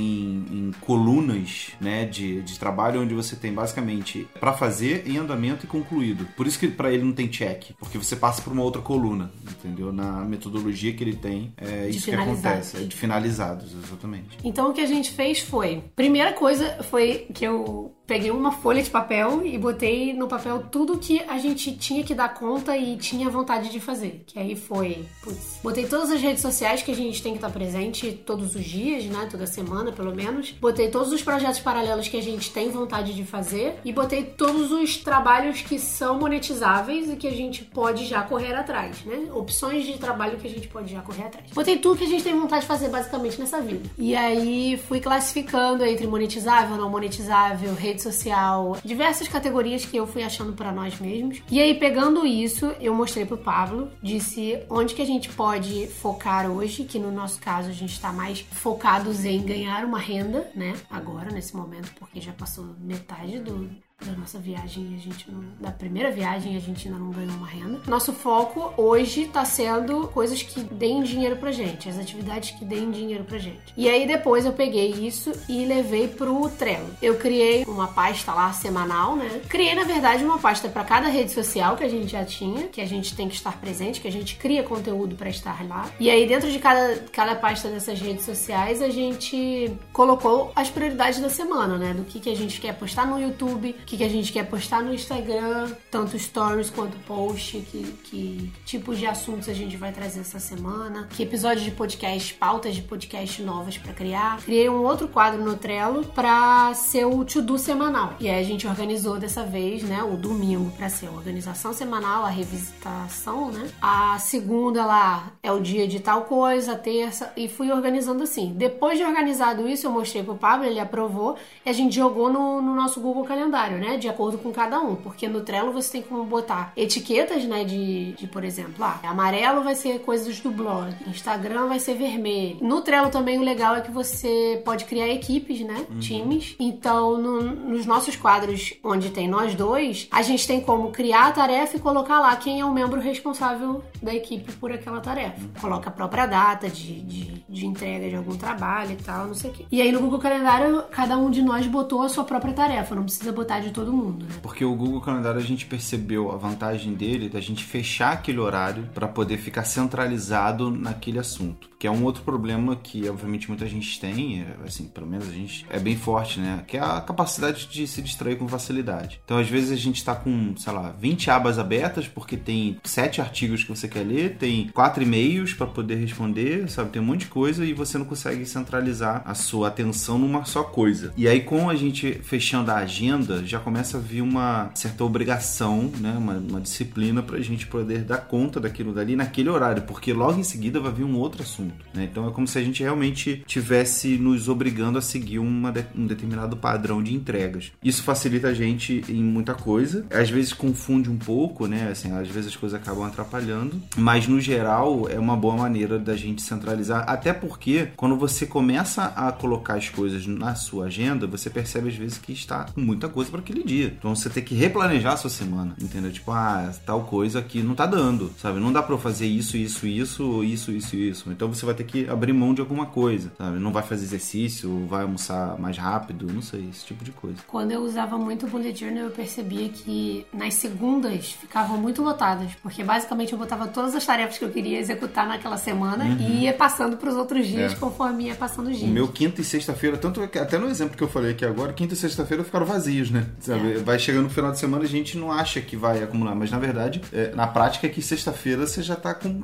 [0.50, 5.68] em colunas, né, de, de trabalho onde você tem basicamente para fazer em andamento e
[5.68, 6.26] concluído.
[6.36, 9.30] Por isso que para ele não tem check, porque você passa por uma outra coluna,
[9.42, 9.92] entendeu?
[9.92, 14.38] Na metodologia que ele tem, é de isso que acontece, é de finalizados, exatamente.
[14.44, 18.82] Então o que a gente fez foi, primeira coisa foi que eu peguei uma folha
[18.82, 22.96] de papel e botei no papel tudo que a gente tinha que dar conta e
[22.96, 24.22] tinha vontade de fazer.
[24.26, 27.50] Que aí foi, putz, botei todas as redes sociais que a gente tem que estar
[27.50, 29.26] presente todos os dias, né?
[29.30, 30.52] Toda semana, pelo menos.
[30.60, 34.70] Botei todos os projetos paralelos que a gente tem vontade de fazer e botei todos
[34.70, 39.28] os trabalhos que são monetizáveis e que a gente pode já correr atrás, né?
[39.34, 41.50] Opções de trabalho que a gente pode já correr atrás.
[41.52, 43.88] Botei tudo que a gente tem vontade de fazer basicamente nessa vida.
[43.98, 50.22] E aí fui classificando entre monetizável, não monetizável, rede social, diversas categorias que eu fui
[50.22, 51.42] achando para nós mesmos.
[51.50, 56.50] E aí, pegando isso, eu mostrei pro Pablo, disse onde que a gente pode focar
[56.50, 60.74] hoje, que no nosso caso a gente está mais focados em ganhar uma renda, né?
[60.90, 63.70] Agora, nesse momento, porque já passou metade do,
[64.04, 67.46] da nossa viagem, a gente não, da primeira viagem a gente ainda não ganhou uma
[67.46, 67.80] renda.
[67.86, 72.90] Nosso foco hoje está sendo coisas que deem dinheiro pra gente, as atividades que deem
[72.90, 73.72] dinheiro pra gente.
[73.76, 76.90] E aí depois eu peguei isso e levei pro Trello.
[77.00, 79.40] Eu criei uma pasta lá semanal, né?
[79.48, 82.80] Criei na verdade uma pasta para cada rede social que a gente já tinha, que
[82.80, 85.90] a gente tem que estar presente, que a gente cria conteúdo para estar lá.
[85.98, 91.20] E aí dentro de cada, cada pasta dessas redes sociais a gente colocou as prioridades
[91.20, 91.94] da semana, né?
[91.94, 94.82] Do que, que a gente quer postar no YouTube, que, que a gente quer postar
[94.82, 100.20] no Instagram, tanto stories quanto post, que, que tipos de assuntos a gente vai trazer
[100.20, 104.38] essa semana, que episódios de podcast, pautas de podcast novas para criar.
[104.42, 108.14] Criei um outro quadro no Trello para ser o to-do semanal.
[108.18, 112.24] E aí a gente organizou dessa vez, né, o domingo para ser a organização semanal,
[112.24, 113.70] a revisitação, né?
[113.80, 118.52] A segunda lá é o dia de tal coisa, a terça, e fui organizando assim.
[118.56, 122.60] Depois de organizado isso, eu mostrei pro Pablo, ele aprovou, e a gente jogou no,
[122.60, 123.96] no nosso Google Calendário né?
[123.96, 124.96] De acordo com cada um.
[124.96, 127.64] Porque no Trello você tem como botar etiquetas, né?
[127.64, 132.58] De, de por exemplo, ah, amarelo vai ser coisas do blog, Instagram vai ser vermelho.
[132.60, 135.86] No Trello também o legal é que você pode criar equipes, né?
[135.90, 135.98] Uhum.
[135.98, 136.56] Times.
[136.58, 141.32] Então, no, nos nossos quadros onde tem nós dois, a gente tem como criar a
[141.32, 145.40] tarefa e colocar lá quem é o membro responsável da equipe por aquela tarefa.
[145.40, 145.60] Uhum.
[145.60, 149.50] Coloca a própria data de, de, de entrega de algum trabalho e tal, não sei
[149.50, 149.66] o quê.
[149.70, 153.04] E aí no Google Calendário, cada um de nós botou a sua própria tarefa, não
[153.04, 154.30] precisa botar de todo mundo, né?
[154.42, 158.88] Porque o Google Calendário a gente percebeu a vantagem dele da gente fechar aquele horário
[158.94, 161.68] para poder ficar centralizado naquele assunto.
[161.78, 165.32] Que é um outro problema que, obviamente, muita gente tem, é, assim, pelo menos a
[165.32, 166.64] gente é bem forte, né?
[166.66, 169.20] Que é a capacidade de se distrair com facilidade.
[169.24, 173.20] Então, às vezes, a gente está com, sei lá, 20 abas abertas porque tem sete
[173.20, 176.90] artigos que você quer ler, tem quatro e-mails para poder responder, sabe?
[176.90, 180.62] Tem um monte de coisa e você não consegue centralizar a sua atenção numa só
[180.62, 181.12] coisa.
[181.16, 185.90] E aí, com a gente fechando a agenda, já começa a vir uma certa obrigação,
[186.00, 186.14] né?
[186.18, 190.42] Uma, uma disciplina pra gente poder dar conta daquilo dali naquele horário, porque logo em
[190.42, 192.08] seguida vai vir um outro assunto, né?
[192.10, 196.06] Então é como se a gente realmente tivesse nos obrigando a seguir uma de, um
[196.06, 197.70] determinado padrão de entregas.
[197.82, 201.90] Isso facilita a gente em muita coisa, às vezes confunde um pouco, né?
[201.90, 206.16] Assim, às vezes as coisas acabam atrapalhando, mas no geral é uma boa maneira da
[206.16, 211.48] gente centralizar, até porque quando você começa a colocar as coisas na sua agenda, você
[211.48, 213.94] percebe às vezes que está com muita coisa para aquele dia.
[213.96, 216.10] Então você tem que replanejar a sua semana, entendeu?
[216.10, 218.58] Tipo, ah, tal coisa aqui não tá dando, sabe?
[218.58, 221.30] Não dá para fazer isso, isso, isso, isso, isso, isso.
[221.30, 223.58] Então você vai ter que abrir mão de alguma coisa, sabe?
[223.58, 227.36] Não vai fazer exercício, vai almoçar mais rápido, não sei, esse tipo de coisa.
[227.46, 232.52] Quando eu usava muito o bullet journal, eu percebia que nas segundas ficavam muito lotadas,
[232.62, 236.18] porque basicamente eu botava todas as tarefas que eu queria executar naquela semana uhum.
[236.18, 237.76] e ia passando para os outros dias é.
[237.76, 238.90] conforme ia passando os dias.
[238.90, 241.44] O meu quinta e sexta-feira, tanto é que até no exemplo que eu falei aqui
[241.44, 243.26] agora, quinta e sexta-feira ficaram vazios, né?
[243.40, 243.72] Sabe?
[243.72, 243.76] É.
[243.78, 246.58] Vai chegando no final de semana a gente não acha que vai acumular, mas na
[246.58, 249.40] verdade, é, na prática é que sexta-feira você já tá com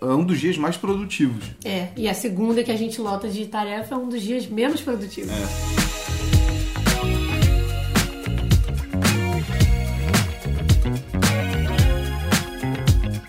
[0.00, 1.44] é um dos dias mais produtivos.
[1.64, 4.80] É, e a segunda que a gente lota de tarefa é um dos dias menos
[4.80, 5.30] produtivos.
[5.30, 6.05] É.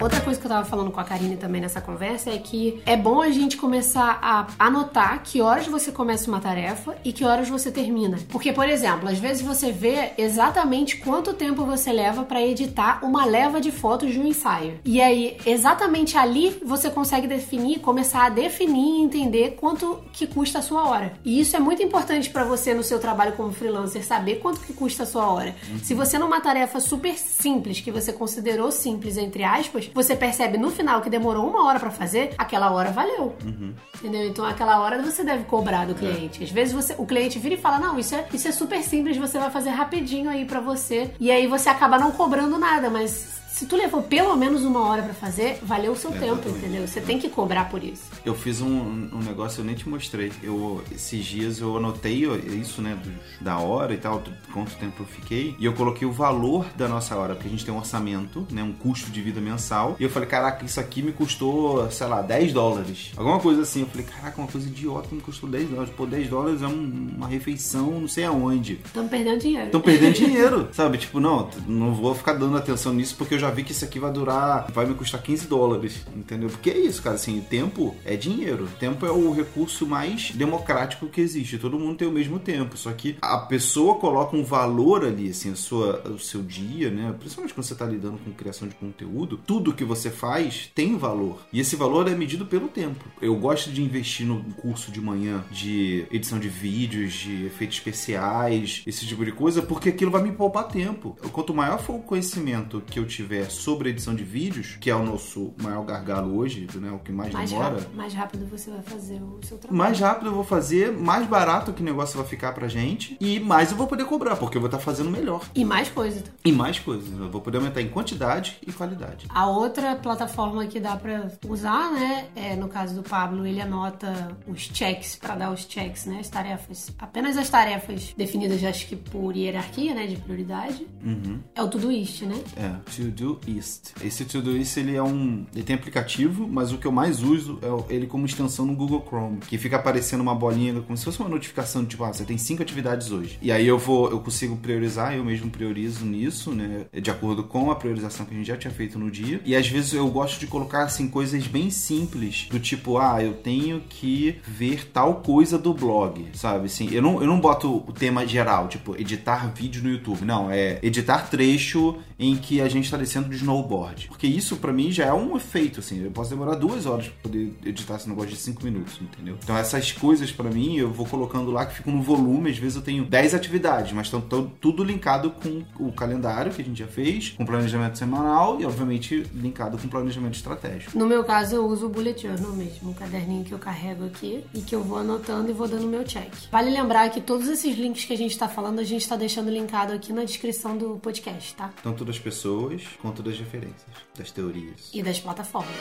[0.08, 2.96] Outra coisa que eu tava falando com a Karine também nessa conversa é que é
[2.96, 7.50] bom a gente começar a anotar que horas você começa uma tarefa e que horas
[7.50, 8.18] você termina.
[8.30, 13.26] Porque, por exemplo, às vezes você vê exatamente quanto tempo você leva para editar uma
[13.26, 14.80] leva de fotos de um ensaio.
[14.86, 20.60] E aí, exatamente ali você consegue definir, começar a definir e entender quanto que custa
[20.60, 21.20] a sua hora.
[21.26, 24.72] E isso é muito importante para você no seu trabalho como freelancer, saber quanto que
[24.72, 25.54] custa a sua hora.
[25.70, 25.80] Uhum.
[25.80, 30.70] Se você numa tarefa super simples, que você considerou simples entre aspas, você percebe no
[30.70, 33.36] final que demorou uma hora para fazer, aquela hora valeu.
[33.44, 33.74] Uhum.
[33.96, 34.28] Entendeu?
[34.28, 36.42] Então aquela hora você deve cobrar do cliente.
[36.42, 36.46] É.
[36.46, 39.18] Às vezes você, o cliente vira e fala: Não, isso é, isso é super simples,
[39.18, 41.10] você vai fazer rapidinho aí para você.
[41.20, 45.02] E aí você acaba não cobrando nada, mas se tu levou pelo menos uma hora
[45.02, 46.88] para fazer, valeu o seu é, tempo, entendeu?
[46.88, 48.04] Você tem que cobrar por isso.
[48.24, 50.32] Eu fiz um, um negócio, eu nem te mostrei.
[50.44, 52.24] Eu, esses dias eu anotei
[52.62, 53.12] isso, né, do,
[53.44, 54.22] da hora e tal,
[54.54, 57.66] quanto tempo eu fiquei, e eu coloquei o valor da nossa hora, porque a gente
[57.66, 61.02] tem um orçamento, né, um custo de vida mensal, e eu falei, caraca, isso aqui
[61.02, 63.12] me custou, sei lá, 10 dólares.
[63.18, 63.82] Alguma coisa assim.
[63.82, 65.94] Eu falei, caraca, uma coisa idiota me custou 10 dólares.
[65.98, 68.80] Pô, 10 dólares é um, uma refeição não sei aonde.
[68.86, 69.66] Estão perdendo dinheiro.
[69.66, 71.00] Estão perdendo dinheiro, sabe?
[71.00, 73.86] Tipo, não, não vou ficar dando atenção nisso porque eu já já vi que isso
[73.86, 76.50] aqui vai durar, vai me custar 15 dólares, entendeu?
[76.50, 78.68] Porque é isso, cara, assim, tempo é dinheiro.
[78.78, 81.58] Tempo é o recurso mais democrático que existe.
[81.58, 85.52] Todo mundo tem o mesmo tempo, só que a pessoa coloca um valor ali, assim,
[85.52, 87.16] a sua, o seu dia, né?
[87.18, 91.40] Principalmente quando você está lidando com criação de conteúdo, tudo que você faz tem valor.
[91.54, 93.06] E esse valor é medido pelo tempo.
[93.22, 98.84] Eu gosto de investir no curso de manhã de edição de vídeos, de efeitos especiais,
[98.86, 101.18] esse tipo de coisa, porque aquilo vai me poupar tempo.
[101.32, 104.96] Quanto maior for o conhecimento que eu tiver tiver sobre edição de vídeos, que é
[104.96, 107.76] o nosso maior gargalo hoje, né, o que mais, mais demora.
[107.76, 109.78] Rápido, mais rápido você vai fazer o seu trabalho.
[109.78, 113.40] Mais rápido eu vou fazer, mais barato que o negócio vai ficar pra gente e
[113.40, 115.48] mais eu vou poder cobrar, porque eu vou estar fazendo melhor.
[115.54, 116.24] E mais coisa.
[116.44, 117.08] E mais coisas.
[117.18, 119.28] Eu vou poder aumentar em quantidade e qualidade.
[119.30, 124.36] A outra plataforma que dá pra usar, né, é no caso do Pablo, ele anota
[124.48, 126.92] os checks para dar os checks, né, as tarefas.
[126.98, 130.88] Apenas as tarefas definidas, acho que por hierarquia, né, de prioridade.
[131.04, 131.40] Uhum.
[131.54, 132.36] É o Todoist, né?
[132.56, 133.94] É, To-Do Todoist.
[134.04, 137.96] Esse Todoist ele é um, ele tem aplicativo, mas o que eu mais uso é
[137.96, 141.30] ele como extensão no Google Chrome, que fica aparecendo uma bolinha como se fosse uma
[141.30, 143.38] notificação tipo, ah, você tem cinco atividades hoje.
[143.42, 147.72] E aí eu vou, eu consigo priorizar, eu mesmo priorizo nisso, né, de acordo com
[147.72, 149.42] a priorização que a gente já tinha feito no dia.
[149.46, 153.34] E às vezes eu gosto de colocar assim coisas bem simples, do tipo, ah, eu
[153.34, 156.66] tenho que ver tal coisa do blog, sabe?
[156.66, 160.24] Assim, eu não, eu não boto o tema geral, tipo, editar vídeo no YouTube.
[160.24, 164.08] Não, é editar trecho em que a gente está descendo de snowboard.
[164.08, 166.04] Porque isso para mim já é um efeito, assim.
[166.04, 169.38] Eu posso demorar duas horas pra poder editar esse negócio de cinco minutos, entendeu?
[169.42, 172.50] Então essas coisas para mim eu vou colocando lá que ficam no volume.
[172.50, 176.66] Às vezes eu tenho 10 atividades, mas estão tudo linkado com o calendário que a
[176.66, 180.98] gente já fez, com planejamento semanal e, obviamente, linkado com planejamento estratégico.
[180.98, 184.44] No meu caso, eu uso o bullet journal mesmo, um caderninho que eu carrego aqui
[184.54, 186.32] e que eu vou anotando e vou dando meu check.
[186.52, 189.50] Vale lembrar que todos esses links que a gente está falando, a gente está deixando
[189.50, 191.72] linkado aqui na descrição do podcast, tá?
[191.82, 194.90] Tanto das pessoas quanto das referências, das teorias.
[194.94, 195.76] E das plataformas.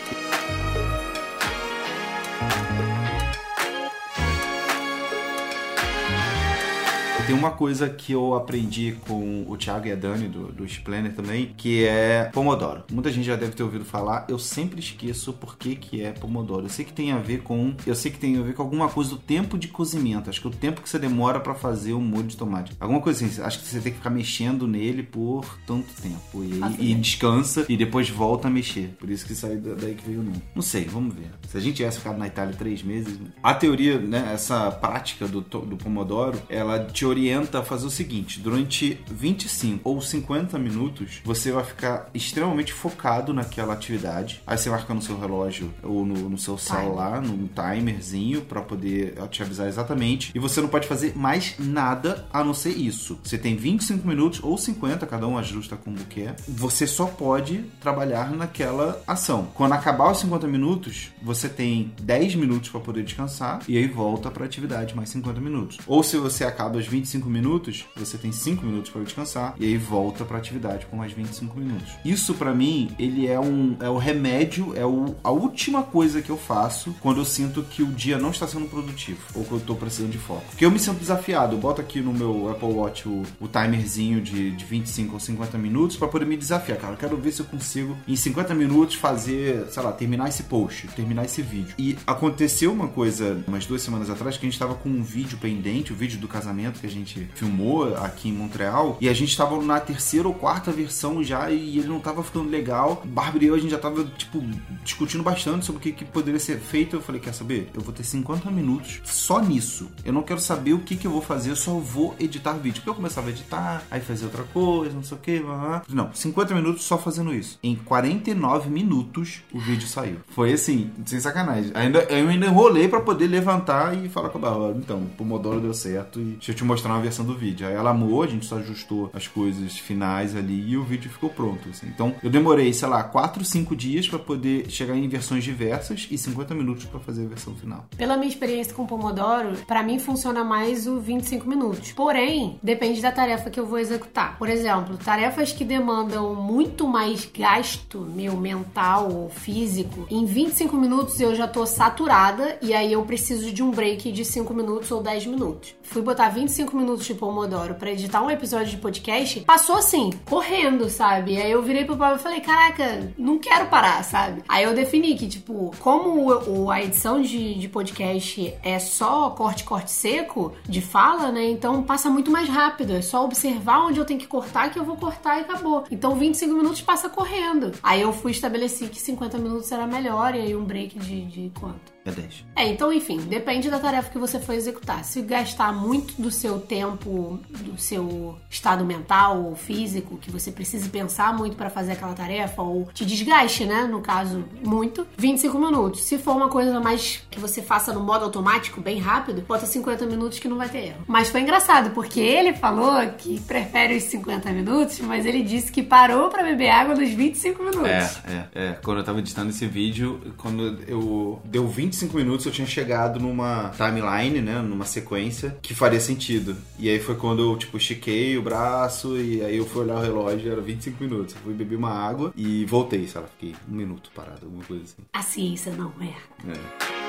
[7.26, 11.12] Tem uma coisa que eu aprendi com o Thiago e a Dani do, do Planner
[11.12, 12.84] também, que é Pomodoro.
[12.92, 16.66] Muita gente já deve ter ouvido falar, eu sempre esqueço por que, que é Pomodoro.
[16.66, 17.74] Eu sei que tem a ver com.
[17.84, 20.30] Eu sei que tem a ver com alguma coisa do tempo de cozimento.
[20.30, 22.76] Acho que o tempo que você demora para fazer o molho de tomate.
[22.78, 23.42] Alguma coisa assim.
[23.42, 26.44] Acho que você tem que ficar mexendo nele por tanto tempo.
[26.44, 28.94] E, e descansa e depois volta a mexer.
[29.00, 30.42] Por isso que sai daí que veio o nome.
[30.54, 31.30] Não sei, vamos ver.
[31.48, 33.18] Se a gente tivesse ficado na Itália três meses.
[33.42, 34.30] A teoria, né?
[34.32, 37.15] Essa prática do, do Pomodoro, ela te orienta
[37.54, 43.72] a fazer o seguinte: durante 25 ou 50 minutos, você vai ficar extremamente focado naquela
[43.72, 44.42] atividade.
[44.46, 49.14] Aí você marca no seu relógio ou no, no seu celular, no timerzinho, para poder
[49.30, 50.30] te avisar exatamente.
[50.34, 53.18] E você não pode fazer mais nada a não ser isso.
[53.24, 56.36] Você tem 25 minutos ou 50, cada um ajusta como quer.
[56.46, 59.48] Você só pode trabalhar naquela ação.
[59.54, 64.30] Quando acabar os 50 minutos, você tem 10 minutos para poder descansar e aí volta
[64.30, 65.78] para atividade mais 50 minutos.
[65.86, 69.76] Ou se você acaba os 25 minutos, você tem 5 minutos para descansar e aí
[69.76, 71.92] volta para atividade com mais 25 minutos.
[72.04, 76.30] Isso para mim, ele é um é o remédio, é o, a última coisa que
[76.30, 79.58] eu faço quando eu sinto que o dia não está sendo produtivo ou que eu
[79.58, 80.44] estou precisando de foco.
[80.50, 81.54] Porque eu me sinto desafiado.
[81.54, 85.58] Eu boto aqui no meu Apple Watch o, o timerzinho de, de 25 ou 50
[85.58, 86.94] minutos para poder me desafiar, cara.
[86.94, 90.88] Eu quero ver se eu consigo em 50 minutos fazer, sei lá, terminar esse post,
[90.88, 91.74] terminar esse vídeo.
[91.78, 95.38] E aconteceu uma coisa umas duas semanas atrás que a gente estava com um vídeo
[95.38, 96.95] pendente, o vídeo do casamento que a gente
[97.34, 101.78] filmou aqui em Montreal, e a gente estava na terceira ou quarta versão já e
[101.78, 103.02] ele não estava ficando legal.
[103.04, 104.42] Bárbara e eu, a gente já estava tipo,
[104.82, 106.96] discutindo bastante sobre o que, que poderia ser feito.
[106.96, 107.70] Eu falei, quer saber?
[107.74, 109.90] Eu vou ter 50 minutos só nisso.
[110.04, 112.76] Eu não quero saber o que, que eu vou fazer, eu só vou editar vídeo.
[112.76, 115.42] Porque eu começava a editar, aí fazer outra coisa, não sei o que,
[115.88, 117.58] Não, 50 minutos só fazendo isso.
[117.62, 120.18] Em 49 minutos o vídeo saiu.
[120.28, 121.70] Foi assim, sem sacanagem.
[121.74, 124.76] Ainda, eu ainda enrolei para poder levantar e falar com a Bárbara.
[124.76, 127.66] Então, o Pomodoro deu certo e deixa eu te mostrar uma versão do vídeo.
[127.66, 131.30] Aí ela amou, a gente só ajustou as coisas finais ali e o vídeo ficou
[131.30, 131.68] pronto.
[131.68, 131.86] Assim.
[131.86, 136.18] Então, eu demorei, sei lá, 4, 5 dias para poder chegar em versões diversas e
[136.18, 137.86] 50 minutos para fazer a versão final.
[137.96, 141.92] Pela minha experiência com Pomodoro, para mim funciona mais o 25 minutos.
[141.92, 144.36] Porém, depende da tarefa que eu vou executar.
[144.38, 151.20] Por exemplo, tarefas que demandam muito mais gasto meu mental ou físico, em 25 minutos
[151.20, 155.02] eu já tô saturada e aí eu preciso de um break de 5 minutos ou
[155.02, 155.74] 10 minutos.
[155.82, 160.88] Fui botar 25 minutos de Pomodoro para editar um episódio de podcast, passou assim, correndo,
[160.88, 161.40] sabe?
[161.40, 164.42] Aí eu virei pro Pablo e falei: "Caraca, não quero parar", sabe?
[164.48, 169.90] Aí eu defini que tipo, como a edição de, de podcast é só corte corte
[169.90, 171.44] seco de fala, né?
[171.50, 174.84] Então passa muito mais rápido, é só observar onde eu tenho que cortar que eu
[174.84, 175.84] vou cortar e acabou.
[175.90, 177.72] Então 25 minutos passa correndo.
[177.82, 181.52] Aí eu fui estabelecer que 50 minutos era melhor e aí um break de, de
[181.58, 181.95] quanto?
[182.06, 182.44] É 10.
[182.54, 185.04] É, então, enfim, depende da tarefa que você for executar.
[185.04, 190.88] Se gastar muito do seu tempo, do seu estado mental ou físico, que você precise
[190.88, 193.84] pensar muito para fazer aquela tarefa, ou te desgaste, né?
[193.84, 196.02] No caso, muito, 25 minutos.
[196.02, 200.06] Se for uma coisa mais que você faça no modo automático, bem rápido, bota 50
[200.06, 201.04] minutos que não vai ter erro.
[201.08, 205.82] Mas foi engraçado, porque ele falou que prefere os 50 minutos, mas ele disse que
[205.82, 207.88] parou para beber água nos 25 minutos.
[207.88, 208.72] É, é, é.
[208.84, 213.18] Quando eu tava editando esse vídeo, quando eu deu 20 25 minutos eu tinha chegado
[213.18, 214.60] numa timeline, né?
[214.60, 216.54] Numa sequência que faria sentido.
[216.78, 220.02] E aí foi quando eu, tipo, estiquei o braço e aí eu fui olhar o
[220.02, 221.34] relógio era 25 minutos.
[221.34, 224.84] Eu fui beber uma água e voltei, sei lá, fiquei um minuto parado, alguma coisa
[224.84, 225.02] assim.
[225.14, 226.14] A ciência não é.
[226.50, 227.05] É.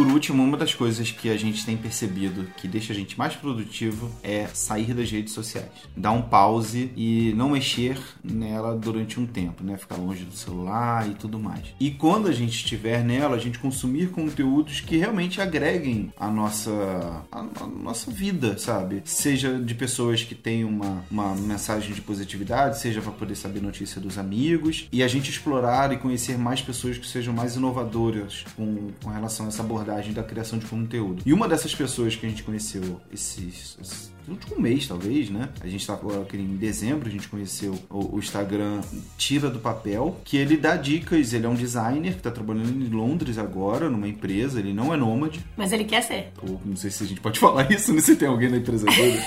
[0.00, 3.36] por último, uma das coisas que a gente tem percebido que deixa a gente mais
[3.36, 5.68] produtivo é sair das redes sociais.
[5.94, 9.76] Dar um pause e não mexer nela durante um tempo, né?
[9.76, 11.74] Ficar longe do celular e tudo mais.
[11.78, 17.22] E quando a gente estiver nela, a gente consumir conteúdos que realmente agreguem a nossa,
[17.30, 19.02] a, a nossa vida, sabe?
[19.04, 24.00] Seja de pessoas que têm uma, uma mensagem de positividade, seja para poder saber notícia
[24.00, 28.92] dos amigos, e a gente explorar e conhecer mais pessoas que sejam mais inovadoras com,
[29.04, 31.22] com relação a essa abordagem abordagem da criação de conteúdo.
[31.26, 35.48] E uma dessas pessoas que a gente conheceu esses, esses último mês, talvez, né?
[35.60, 35.98] A gente tá
[36.34, 38.80] em dezembro, a gente conheceu o, o, Instagram
[39.16, 42.88] Tira do Papel, que ele dá dicas, ele é um designer que tá trabalhando em
[42.88, 45.44] Londres agora, numa empresa, ele não é nômade.
[45.56, 46.32] Mas ele quer ser.
[46.42, 48.00] Ou, não sei se a gente pode falar isso, né?
[48.00, 49.20] Se tem alguém na empresa dele.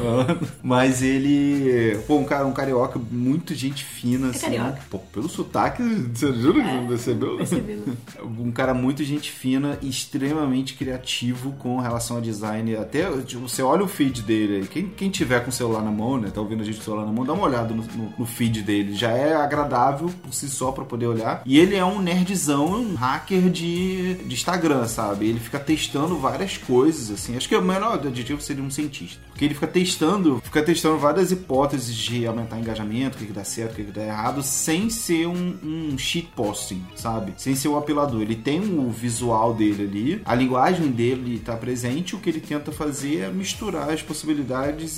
[0.62, 4.46] Mas ele, pô, um cara, um carioca, muito gente fina, é assim.
[4.46, 4.80] Carioca.
[4.90, 7.36] Pô, pelo sotaque, você jura que é, não percebeu?
[7.36, 7.82] Percebi.
[8.22, 12.76] um cara muito gente fina, extremamente criativo com relação a design.
[12.76, 14.66] Até, tipo, você olha o feed dele.
[14.66, 16.30] Quem, quem tiver com o celular na mão, né?
[16.30, 18.26] Tá ouvindo a gente com o celular na mão, dá uma olhada no, no, no
[18.26, 18.94] feed dele.
[18.94, 21.42] Já é agradável por si só para poder olhar.
[21.46, 25.26] E ele é um nerdzão, um hacker de, de Instagram, sabe?
[25.26, 27.36] Ele fica testando várias coisas, assim.
[27.36, 29.20] Acho que o menor adjetivo seria um cientista.
[29.28, 33.44] Porque ele fica testando, fica testando várias hipóteses de aumentar engajamento, o que, que dá
[33.44, 37.34] certo, o que, que dá errado, sem ser um, um shitposting, sabe?
[37.36, 38.22] Sem ser o apelador.
[38.22, 42.72] Ele tem o visual dele ali, a linguagem dele tá presente, o que ele tenta
[42.72, 44.02] fazer é misturar as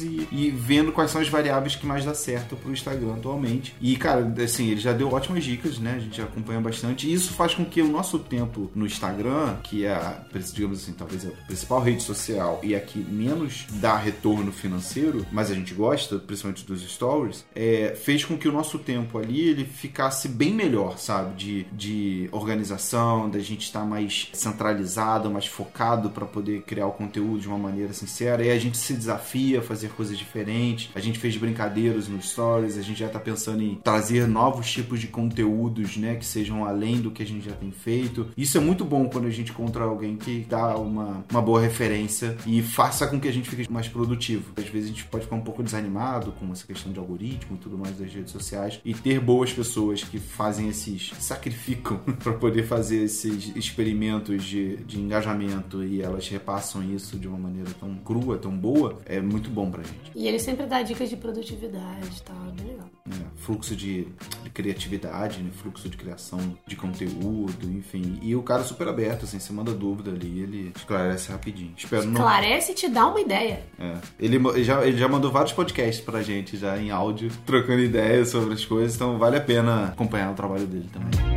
[0.00, 3.74] e, e vendo quais são as variáveis que mais dá certo pro Instagram atualmente.
[3.80, 5.94] E, cara, assim, ele já deu ótimas dicas, né?
[5.96, 7.08] A gente acompanha bastante.
[7.08, 10.18] E isso faz com que o nosso tempo no Instagram, que é,
[10.52, 15.50] digamos assim, talvez a principal rede social e a que menos dá retorno financeiro, mas
[15.50, 19.64] a gente gosta, principalmente dos stories, é, fez com que o nosso tempo ali ele
[19.64, 21.34] ficasse bem melhor, sabe?
[21.34, 27.40] De, de organização, da gente estar mais centralizado, mais focado para poder criar o conteúdo
[27.40, 28.44] de uma maneira sincera.
[28.44, 30.90] E a gente se desafia a fazer coisas diferentes.
[30.94, 35.00] A gente fez brincadeiras nos stories, a gente já tá pensando em trazer novos tipos
[35.00, 38.28] de conteúdos, né, que sejam além do que a gente já tem feito.
[38.36, 42.36] Isso é muito bom quando a gente encontra alguém que dá uma, uma boa referência
[42.46, 44.52] e faça com que a gente fique mais produtivo.
[44.56, 47.58] Às vezes a gente pode ficar um pouco desanimado com essa questão de algoritmo e
[47.58, 52.64] tudo mais das redes sociais e ter boas pessoas que fazem esses sacrificam para poder
[52.64, 58.36] fazer esses experimentos de, de engajamento e elas repassam isso de uma maneira tão crua,
[58.36, 60.10] tão boa, é muito bom pra gente.
[60.14, 62.34] E ele sempre dá dicas de produtividade, tá?
[62.56, 62.88] Bem legal.
[63.08, 64.06] É, fluxo de,
[64.42, 65.50] de criatividade, né?
[65.50, 68.18] fluxo de criação de conteúdo, enfim.
[68.22, 71.72] E o cara super aberto, assim, você manda dúvida ali, ele esclarece rapidinho.
[71.76, 72.72] Espero esclarece não...
[72.72, 73.62] e te dá uma ideia.
[73.78, 73.94] É.
[74.18, 78.54] Ele, já, ele já mandou vários podcasts pra gente, já em áudio, trocando ideias sobre
[78.54, 81.27] as coisas, então vale a pena acompanhar o trabalho dele também.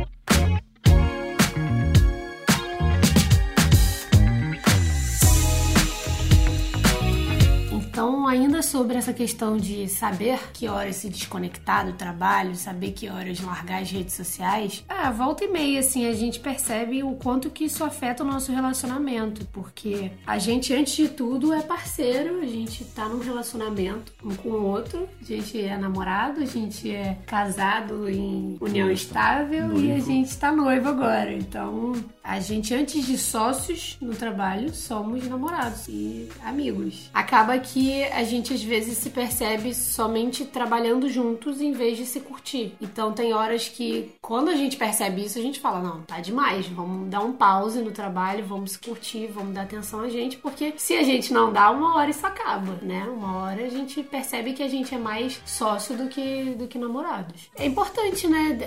[8.92, 13.80] Sobre essa questão de saber que horas se desconectar do trabalho, saber que horas largar
[13.80, 17.82] as redes sociais, ah, volta e meia, assim, a gente percebe o quanto que isso
[17.84, 23.08] afeta o nosso relacionamento, porque a gente, antes de tudo, é parceiro, a gente tá
[23.08, 28.58] num relacionamento um com o outro, a gente é namorado, a gente é casado em
[28.60, 29.86] união estável noivo.
[29.86, 31.32] e a gente tá noivo agora.
[31.32, 37.10] Então, a gente, antes de sócios no trabalho, somos namorados e amigos.
[37.12, 42.20] Acaba que a gente às vezes se percebe somente trabalhando juntos em vez de se
[42.20, 42.74] curtir.
[42.80, 46.66] Então tem horas que quando a gente percebe isso, a gente fala: não, tá demais,
[46.66, 50.74] vamos dar um pause no trabalho, vamos se curtir, vamos dar atenção a gente, porque
[50.76, 53.04] se a gente não dá, uma hora isso acaba, né?
[53.04, 56.78] Uma hora a gente percebe que a gente é mais sócio do que, do que
[56.78, 57.50] namorados.
[57.56, 58.58] É importante, né?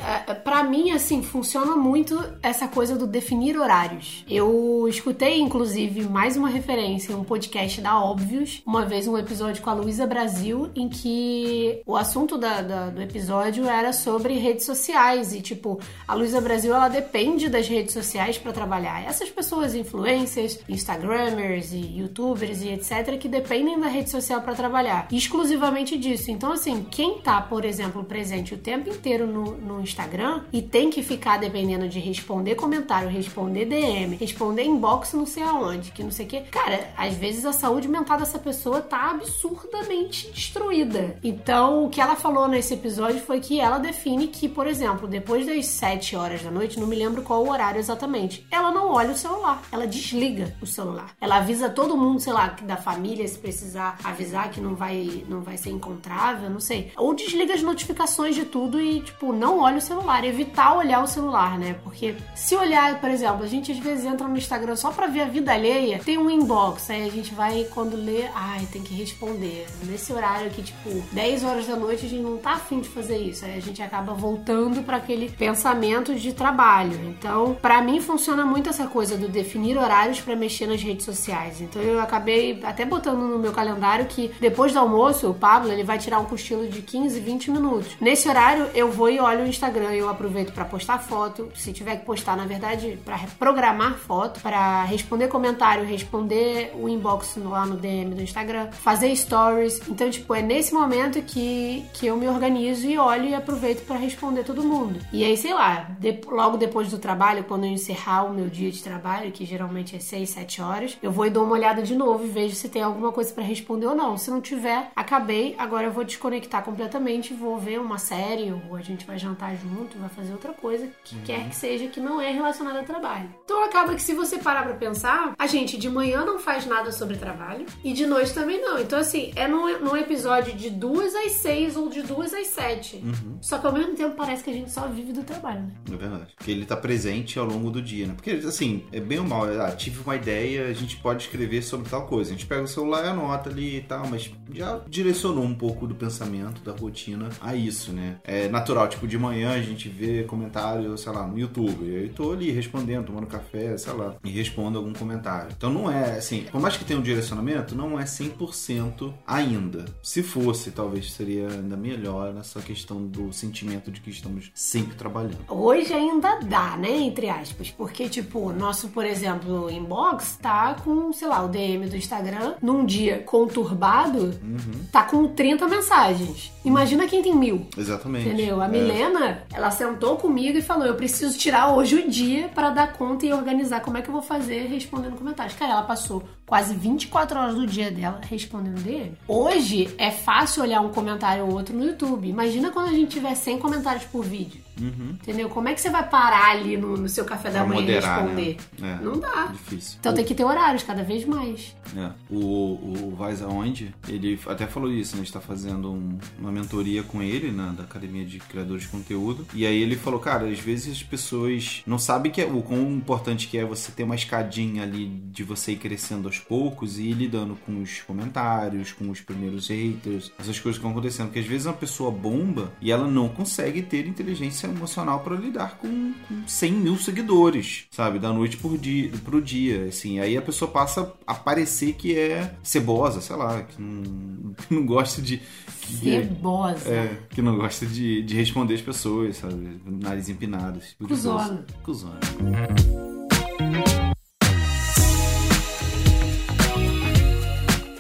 [0.44, 4.24] Para mim, assim, funciona muito essa coisa do definir horários.
[4.30, 9.70] Eu escutei, inclusive, mais uma referência, um podcast da Óbvios, uma vez um episódio com
[9.70, 15.34] a Luísa Brasil, em que o assunto da, da, do episódio era sobre redes sociais.
[15.34, 19.03] E, tipo, a Luísa Brasil, ela depende das redes sociais para trabalhar.
[19.03, 25.08] Essas pessoas, influencers, instagramers e youtubers e etc., que dependem da rede social para trabalhar.
[25.12, 26.32] Exclusivamente disso.
[26.32, 30.89] Então, assim, quem tá, por exemplo, presente o tempo inteiro no, no Instagram e tem
[30.89, 36.12] que ficar dependendo de responder comentário, responder DM, responder inbox não sei aonde, que não
[36.12, 36.41] sei o que.
[36.41, 41.18] Cara, às vezes a saúde mental dessa pessoa tá absurda absurdamente destruída.
[41.24, 45.46] Então, o que ela falou nesse episódio foi que ela define que, por exemplo, depois
[45.46, 49.12] das 7 horas da noite, não me lembro qual o horário exatamente, ela não olha
[49.12, 51.16] o celular, ela desliga o celular.
[51.22, 55.41] Ela avisa todo mundo, sei lá, da família, se precisar avisar que não vai, não
[55.41, 56.91] vai ser encontrável, não sei.
[56.98, 61.08] Ou desliga as notificações de tudo e, tipo, não olha o celular, evitar olhar o
[61.08, 61.76] celular, né?
[61.84, 65.22] Porque se olhar, por exemplo, a gente às vezes entra no Instagram só pra ver
[65.22, 68.93] a vida alheia, tem um inbox, aí a gente vai quando lê, ai, tem que
[68.93, 69.66] responder responder.
[69.86, 73.18] Nesse horário que, tipo, 10 horas da noite, a gente não tá afim de fazer
[73.18, 73.46] isso.
[73.46, 77.00] Aí a gente acaba voltando para aquele pensamento de trabalho.
[77.06, 81.62] Então, para mim funciona muito essa coisa do definir horários para mexer nas redes sociais.
[81.62, 85.84] Então eu acabei até botando no meu calendário que depois do almoço, o Pablo, ele
[85.84, 87.96] vai tirar um cochilo de 15, 20 minutos.
[88.00, 91.98] Nesse horário, eu vou e olho o Instagram, eu aproveito para postar foto, se tiver
[91.98, 97.78] que postar, na verdade, para programar foto, para responder comentário, responder o inbox lá no
[97.78, 102.88] DM do Instagram, fazer stories, Então, tipo, é nesse momento que, que eu me organizo
[102.88, 105.00] e olho e aproveito para responder todo mundo.
[105.12, 108.72] E aí, sei lá, de, logo depois do trabalho, quando eu encerrar o meu dia
[108.72, 111.96] de trabalho, que geralmente é 6, 7 horas, eu vou e dou uma olhada de
[111.96, 114.18] novo e vejo se tem alguma coisa para responder ou não.
[114.18, 118.82] Se não tiver, acabei, agora eu vou desconectar completamente, vou ver uma série ou a
[118.82, 121.22] gente vai jantar junto, vai fazer outra coisa, que uhum.
[121.24, 123.30] quer que seja que não é relacionada ao trabalho.
[123.44, 126.92] Então acaba que se você parar pra pensar, a gente de manhã não faz nada
[126.92, 128.80] sobre trabalho e de noite também não.
[128.80, 132.97] Então, assim, é num, num episódio de duas às seis ou de duas às sete.
[132.97, 133.38] Uhum.
[133.41, 135.72] Só que ao mesmo tempo parece que a gente só vive do trabalho, né?
[135.91, 136.34] É verdade.
[136.36, 138.13] Porque ele tá presente ao longo do dia, né?
[138.13, 139.45] Porque, assim, é bem ou mal.
[139.45, 142.32] Ah, tive uma ideia, a gente pode escrever sobre tal coisa.
[142.32, 145.88] A gente pega o celular e anota ali e tal, mas já direcionou um pouco
[145.88, 148.18] do pensamento, da rotina a isso, né?
[148.24, 151.86] É natural, tipo, de manhã a gente vê comentário, sei lá, no YouTube.
[151.86, 155.49] E aí tô ali respondendo, tomando café, sei lá, e respondo algum comentário.
[155.55, 159.55] Então não é, assim, por mais que tenha um direcionamento, não é 100% ainda.
[160.01, 165.38] Se fosse, talvez seria ainda melhor nessa questão do sentimento de que estamos sempre trabalhando.
[165.49, 166.91] Hoje ainda dá, né?
[166.91, 167.72] Entre aspas.
[167.72, 172.86] Porque, tipo, nosso, por exemplo, inbox tá com, sei lá, o DM do Instagram num
[172.86, 174.86] dia conturbado, uhum.
[174.91, 176.51] tá com 30 mensagens.
[176.64, 177.68] Imagina quem tem mil.
[177.78, 178.28] Exatamente.
[178.28, 178.62] Entendeu?
[178.62, 178.70] A é.
[178.70, 183.26] Milena, ela sentou comigo e falou: Eu preciso tirar hoje o dia para dar conta
[183.26, 185.56] e organizar como é que eu vou fazer respondendo comentários.
[185.56, 189.18] Cara, ela passou quase 24 horas do dia dela respondendo dele.
[189.28, 192.28] Hoje é fácil olhar um comentário ou outro no YouTube.
[192.28, 194.64] Imagina quando a gente tiver 100 comentários por vídeo.
[194.80, 195.12] Uhum.
[195.22, 195.50] Entendeu?
[195.50, 198.58] Como é que você vai parar ali no, no seu café da manhã e responder?
[198.78, 199.00] Né?
[199.00, 199.48] É, Não dá.
[199.48, 199.98] Difícil.
[200.00, 200.16] Então o...
[200.16, 201.76] tem que ter horários cada vez mais.
[201.96, 202.12] É.
[202.30, 205.22] O, o Vais Aonde, ele até falou isso, né?
[205.22, 207.74] A gente tá fazendo um, uma mentoria com ele, né?
[207.78, 209.48] Da Academia de Criadores de Conteúdo.
[209.54, 212.92] E aí ele falou, cara, às vezes as pessoas não sabem que é, o quão
[212.92, 217.04] importante que é você ter uma escadinha ali de você ir crescendo aos poucos e
[217.04, 221.28] ir lidando com os comentários, com os primeiros haters, essas coisas que vão acontecendo.
[221.28, 225.36] Porque às vezes uma pessoa bomba e ela não consegue ter inteligência inteligência emocional para
[225.36, 228.20] lidar com, com 100 mil seguidores, sabe?
[228.20, 230.20] Da noite por dia, pro dia, assim.
[230.20, 234.86] Aí a pessoa passa a parecer que é cebosa, sei lá, que não, que não
[234.86, 235.41] gosta de...
[235.82, 236.89] Que, cebosa.
[236.89, 239.80] É, que não gosta de, de responder as pessoas, sabe?
[239.86, 240.80] Nariz empinado.
[240.80, 241.66] Tipo Cusona.
[241.84, 242.20] Cusona.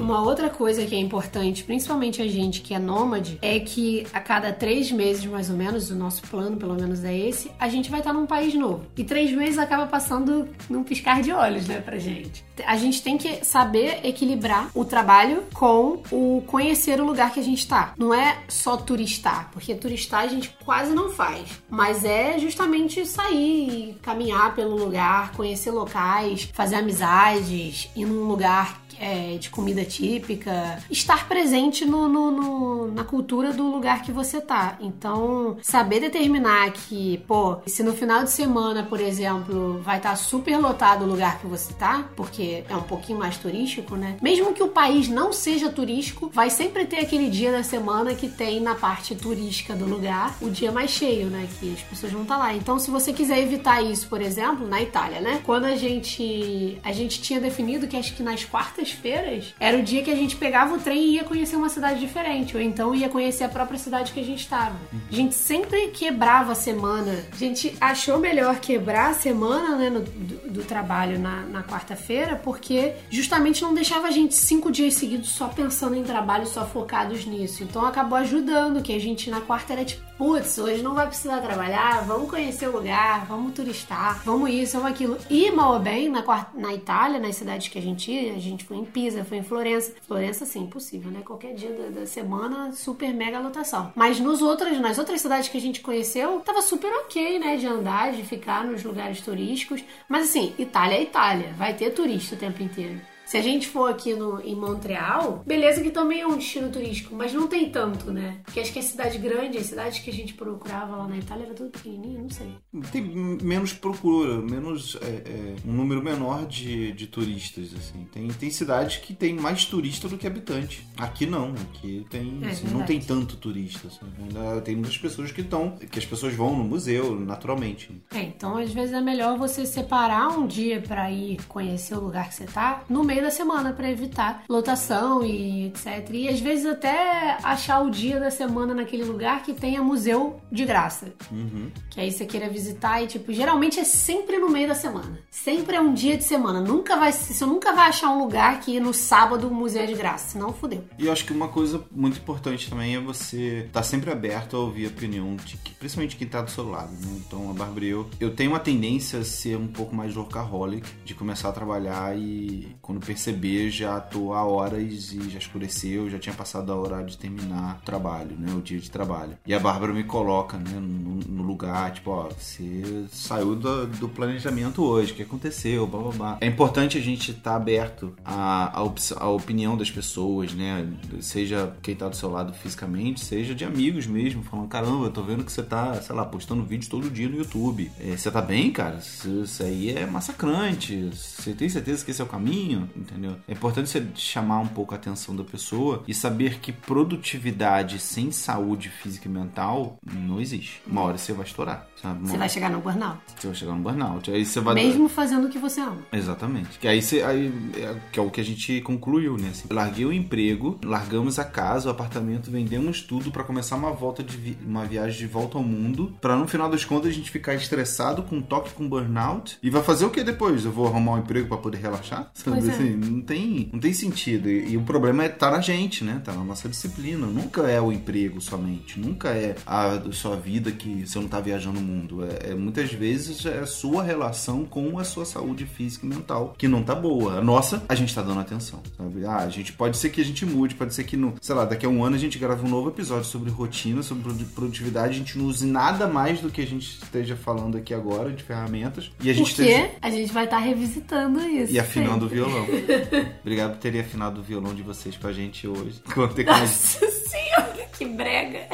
[0.05, 4.19] Uma outra coisa que é importante, principalmente a gente que é nômade, é que a
[4.19, 7.89] cada três meses, mais ou menos, o nosso plano, pelo menos é esse, a gente
[7.89, 8.85] vai estar num país novo.
[8.95, 12.45] E três meses acaba passando num piscar de olhos, né, pra gente.
[12.67, 17.43] A gente tem que saber equilibrar o trabalho com o conhecer o lugar que a
[17.43, 17.95] gente tá.
[17.97, 23.97] Não é só turistar, porque turistar a gente quase não faz, mas é justamente sair,
[24.03, 31.27] caminhar pelo lugar, conhecer locais, fazer amizades, ir num lugar é, de comida típica, estar
[31.27, 34.77] presente no, no, no, na cultura do lugar que você tá.
[34.79, 40.15] Então, saber determinar que, pô, se no final de semana, por exemplo, vai estar tá
[40.15, 44.17] super lotado o lugar que você tá, porque é um pouquinho mais turístico, né?
[44.21, 48.29] Mesmo que o país não seja turístico, vai sempre ter aquele dia da semana que
[48.29, 51.47] tem na parte turística do lugar o dia mais cheio, né?
[51.59, 52.53] Que as pessoas vão estar tá lá.
[52.53, 55.41] Então, se você quiser evitar isso, por exemplo, na Itália, né?
[55.43, 59.83] Quando a gente a gente tinha definido que acho que nas quartas quartas-feiras era o
[59.83, 62.93] dia que a gente pegava o trem e ia conhecer uma cidade diferente, ou então
[62.93, 64.75] ia conhecer a própria cidade que a gente estava.
[65.11, 67.25] A gente sempre quebrava a semana.
[67.31, 72.35] A gente achou melhor quebrar a semana né, no, do, do, trabalho na, na quarta-feira,
[72.35, 77.25] porque justamente não deixava a gente cinco dias seguidos só pensando em trabalho, só focados
[77.25, 77.63] nisso.
[77.63, 81.41] Então acabou ajudando, que a gente na quarta era tipo, putz, hoje não vai precisar
[81.41, 85.17] trabalhar, vamos conhecer o lugar, vamos turistar, vamos isso, vamos aquilo.
[85.29, 86.23] E mal ou bem, na,
[86.53, 89.37] na Itália, nas cidades que a gente ia, a gente foi foi em Pisa, foi
[89.37, 89.93] em Florença.
[90.05, 91.21] Florença, sim, impossível, né?
[91.25, 93.93] Qualquer dia da, da, semana, super mega lotação.
[93.95, 97.55] Mas nos outros, nas outras cidades que a gente conheceu, tava super ok, né?
[97.55, 99.83] De andar, de ficar nos lugares turísticos.
[100.09, 101.53] Mas assim, Itália é Itália.
[101.53, 102.99] Vai ter turista o tempo inteiro.
[103.25, 107.15] Se a gente for aqui no, em Montreal, beleza que também é um destino turístico,
[107.15, 108.39] mas não tem tanto, né?
[108.43, 111.45] Porque acho que a cidade grande, as cidades que a gente procurava lá na Itália
[111.45, 112.55] era tudo pequenininho, não sei.
[112.91, 118.07] Tem menos procura, menos é, é, um número menor de, de turistas, assim.
[118.11, 120.85] Tem, tem cidades que tem mais turista do que habitante.
[120.97, 123.87] Aqui não, aqui tem, é, assim, não tem tanto turista.
[123.87, 124.05] Assim.
[124.21, 127.89] Ainda tem muitas pessoas que estão, que as pessoas vão no museu, naturalmente.
[128.13, 132.29] É, então às vezes é melhor você separar um dia para ir conhecer o lugar
[132.29, 136.09] que você tá, no meio meio da semana para evitar lotação e etc.
[136.11, 140.65] E às vezes até achar o dia da semana naquele lugar que tenha museu de
[140.65, 141.13] graça.
[141.31, 141.71] Uhum.
[141.89, 145.17] Que aí você queira visitar e, tipo, geralmente é sempre no meio da semana.
[145.31, 146.59] Sempre é um dia de semana.
[146.59, 149.93] Nunca vai, você nunca vai achar um lugar que no sábado o museu é de
[149.93, 150.83] graça, senão fudeu.
[150.99, 154.57] E eu acho que uma coisa muito importante também é você estar tá sempre aberto
[154.57, 157.21] a ouvir a opinião de que, principalmente quem tá do seu lado, né?
[157.25, 161.13] Então, a Bárbara eu, eu tenho uma tendência a ser um pouco mais workaholic, de
[161.13, 166.35] começar a trabalhar e quando perceber já tô há horas e já escureceu, já tinha
[166.35, 168.53] passado a hora de terminar o trabalho, né?
[168.53, 169.37] O dia de trabalho.
[169.45, 174.09] E a Bárbara me coloca, né, no, no lugar, tipo, ó, você saiu do, do
[174.09, 176.37] planejamento hoje, o que aconteceu, blá blá blá.
[176.41, 180.87] É importante a gente estar tá aberto à, à, à opinião das pessoas, né?
[181.21, 185.21] Seja quem tá do seu lado fisicamente, seja de amigos mesmo, falando, caramba, eu tô
[185.21, 187.91] vendo que você tá, sei lá, postando vídeo todo dia no YouTube.
[187.99, 188.97] É, você tá bem, cara?
[188.97, 191.09] Isso, isso aí é massacrante.
[191.13, 192.89] Você tem certeza que esse é o caminho?
[192.95, 193.35] Entendeu?
[193.47, 198.31] É importante você chamar um pouco a atenção da pessoa e saber que produtividade sem
[198.31, 200.81] saúde física e mental não existe.
[200.87, 202.19] Uma hora você vai estourar, sabe?
[202.19, 203.19] Uma Você vai chegar no burnout.
[203.35, 204.31] Você vai chegar no burnout.
[204.31, 204.75] Aí você vai.
[204.75, 205.97] Mesmo fazendo o que você ama.
[206.11, 206.79] Exatamente.
[206.79, 207.21] Que aí você.
[207.21, 209.49] Aí, é, que é o que a gente concluiu, né?
[209.49, 214.23] Assim, larguei o emprego, largamos a casa, o apartamento, vendemos tudo para começar uma volta
[214.23, 214.57] de vi...
[214.65, 216.15] uma viagem de volta ao mundo.
[216.21, 219.57] para no final das contas a gente ficar estressado, com toque com burnout.
[219.61, 220.65] E vai fazer o que depois?
[220.65, 222.29] Eu vou arrumar um emprego para poder relaxar?
[222.33, 222.84] Sabe Pois é.
[222.85, 222.95] Assim?
[222.95, 224.49] Não tem, não tem sentido.
[224.49, 226.21] E, e o problema é tá na gente, né?
[226.23, 227.25] Tá na nossa disciplina.
[227.27, 228.99] Nunca é o emprego somente.
[228.99, 232.23] Nunca é a sua vida que você não tá viajando o mundo.
[232.25, 236.53] É, é- muitas vezes é a sua relação com a sua saúde física e mental
[236.57, 237.39] que não tá boa.
[237.39, 239.25] A nossa, a gente tá dando atenção, sabe?
[239.25, 241.65] Ah, a gente pode ser que a gente mude, pode ser que no, sei lá,
[241.65, 245.15] daqui a um ano a gente grave um novo episódio sobre rotina, sobre produ- produtividade,
[245.15, 248.43] a gente não use nada mais do que a gente esteja falando aqui agora de
[248.43, 251.73] ferramentas e a gente Porque esteja a gente vai estar revisitando isso.
[251.73, 252.35] e afinando o sempre.
[252.35, 252.65] violão.
[253.41, 256.01] Obrigado por terem afinado o violão de vocês com a gente hoje.
[256.13, 258.67] Contem com a, Nossa senhora, que brega.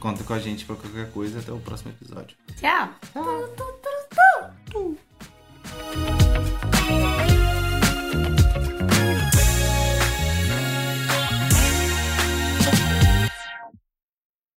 [0.00, 1.38] contem com a gente pra qualquer coisa.
[1.40, 2.36] Até o próximo episódio.
[2.60, 2.88] Tchau.
[4.72, 6.17] Tchau.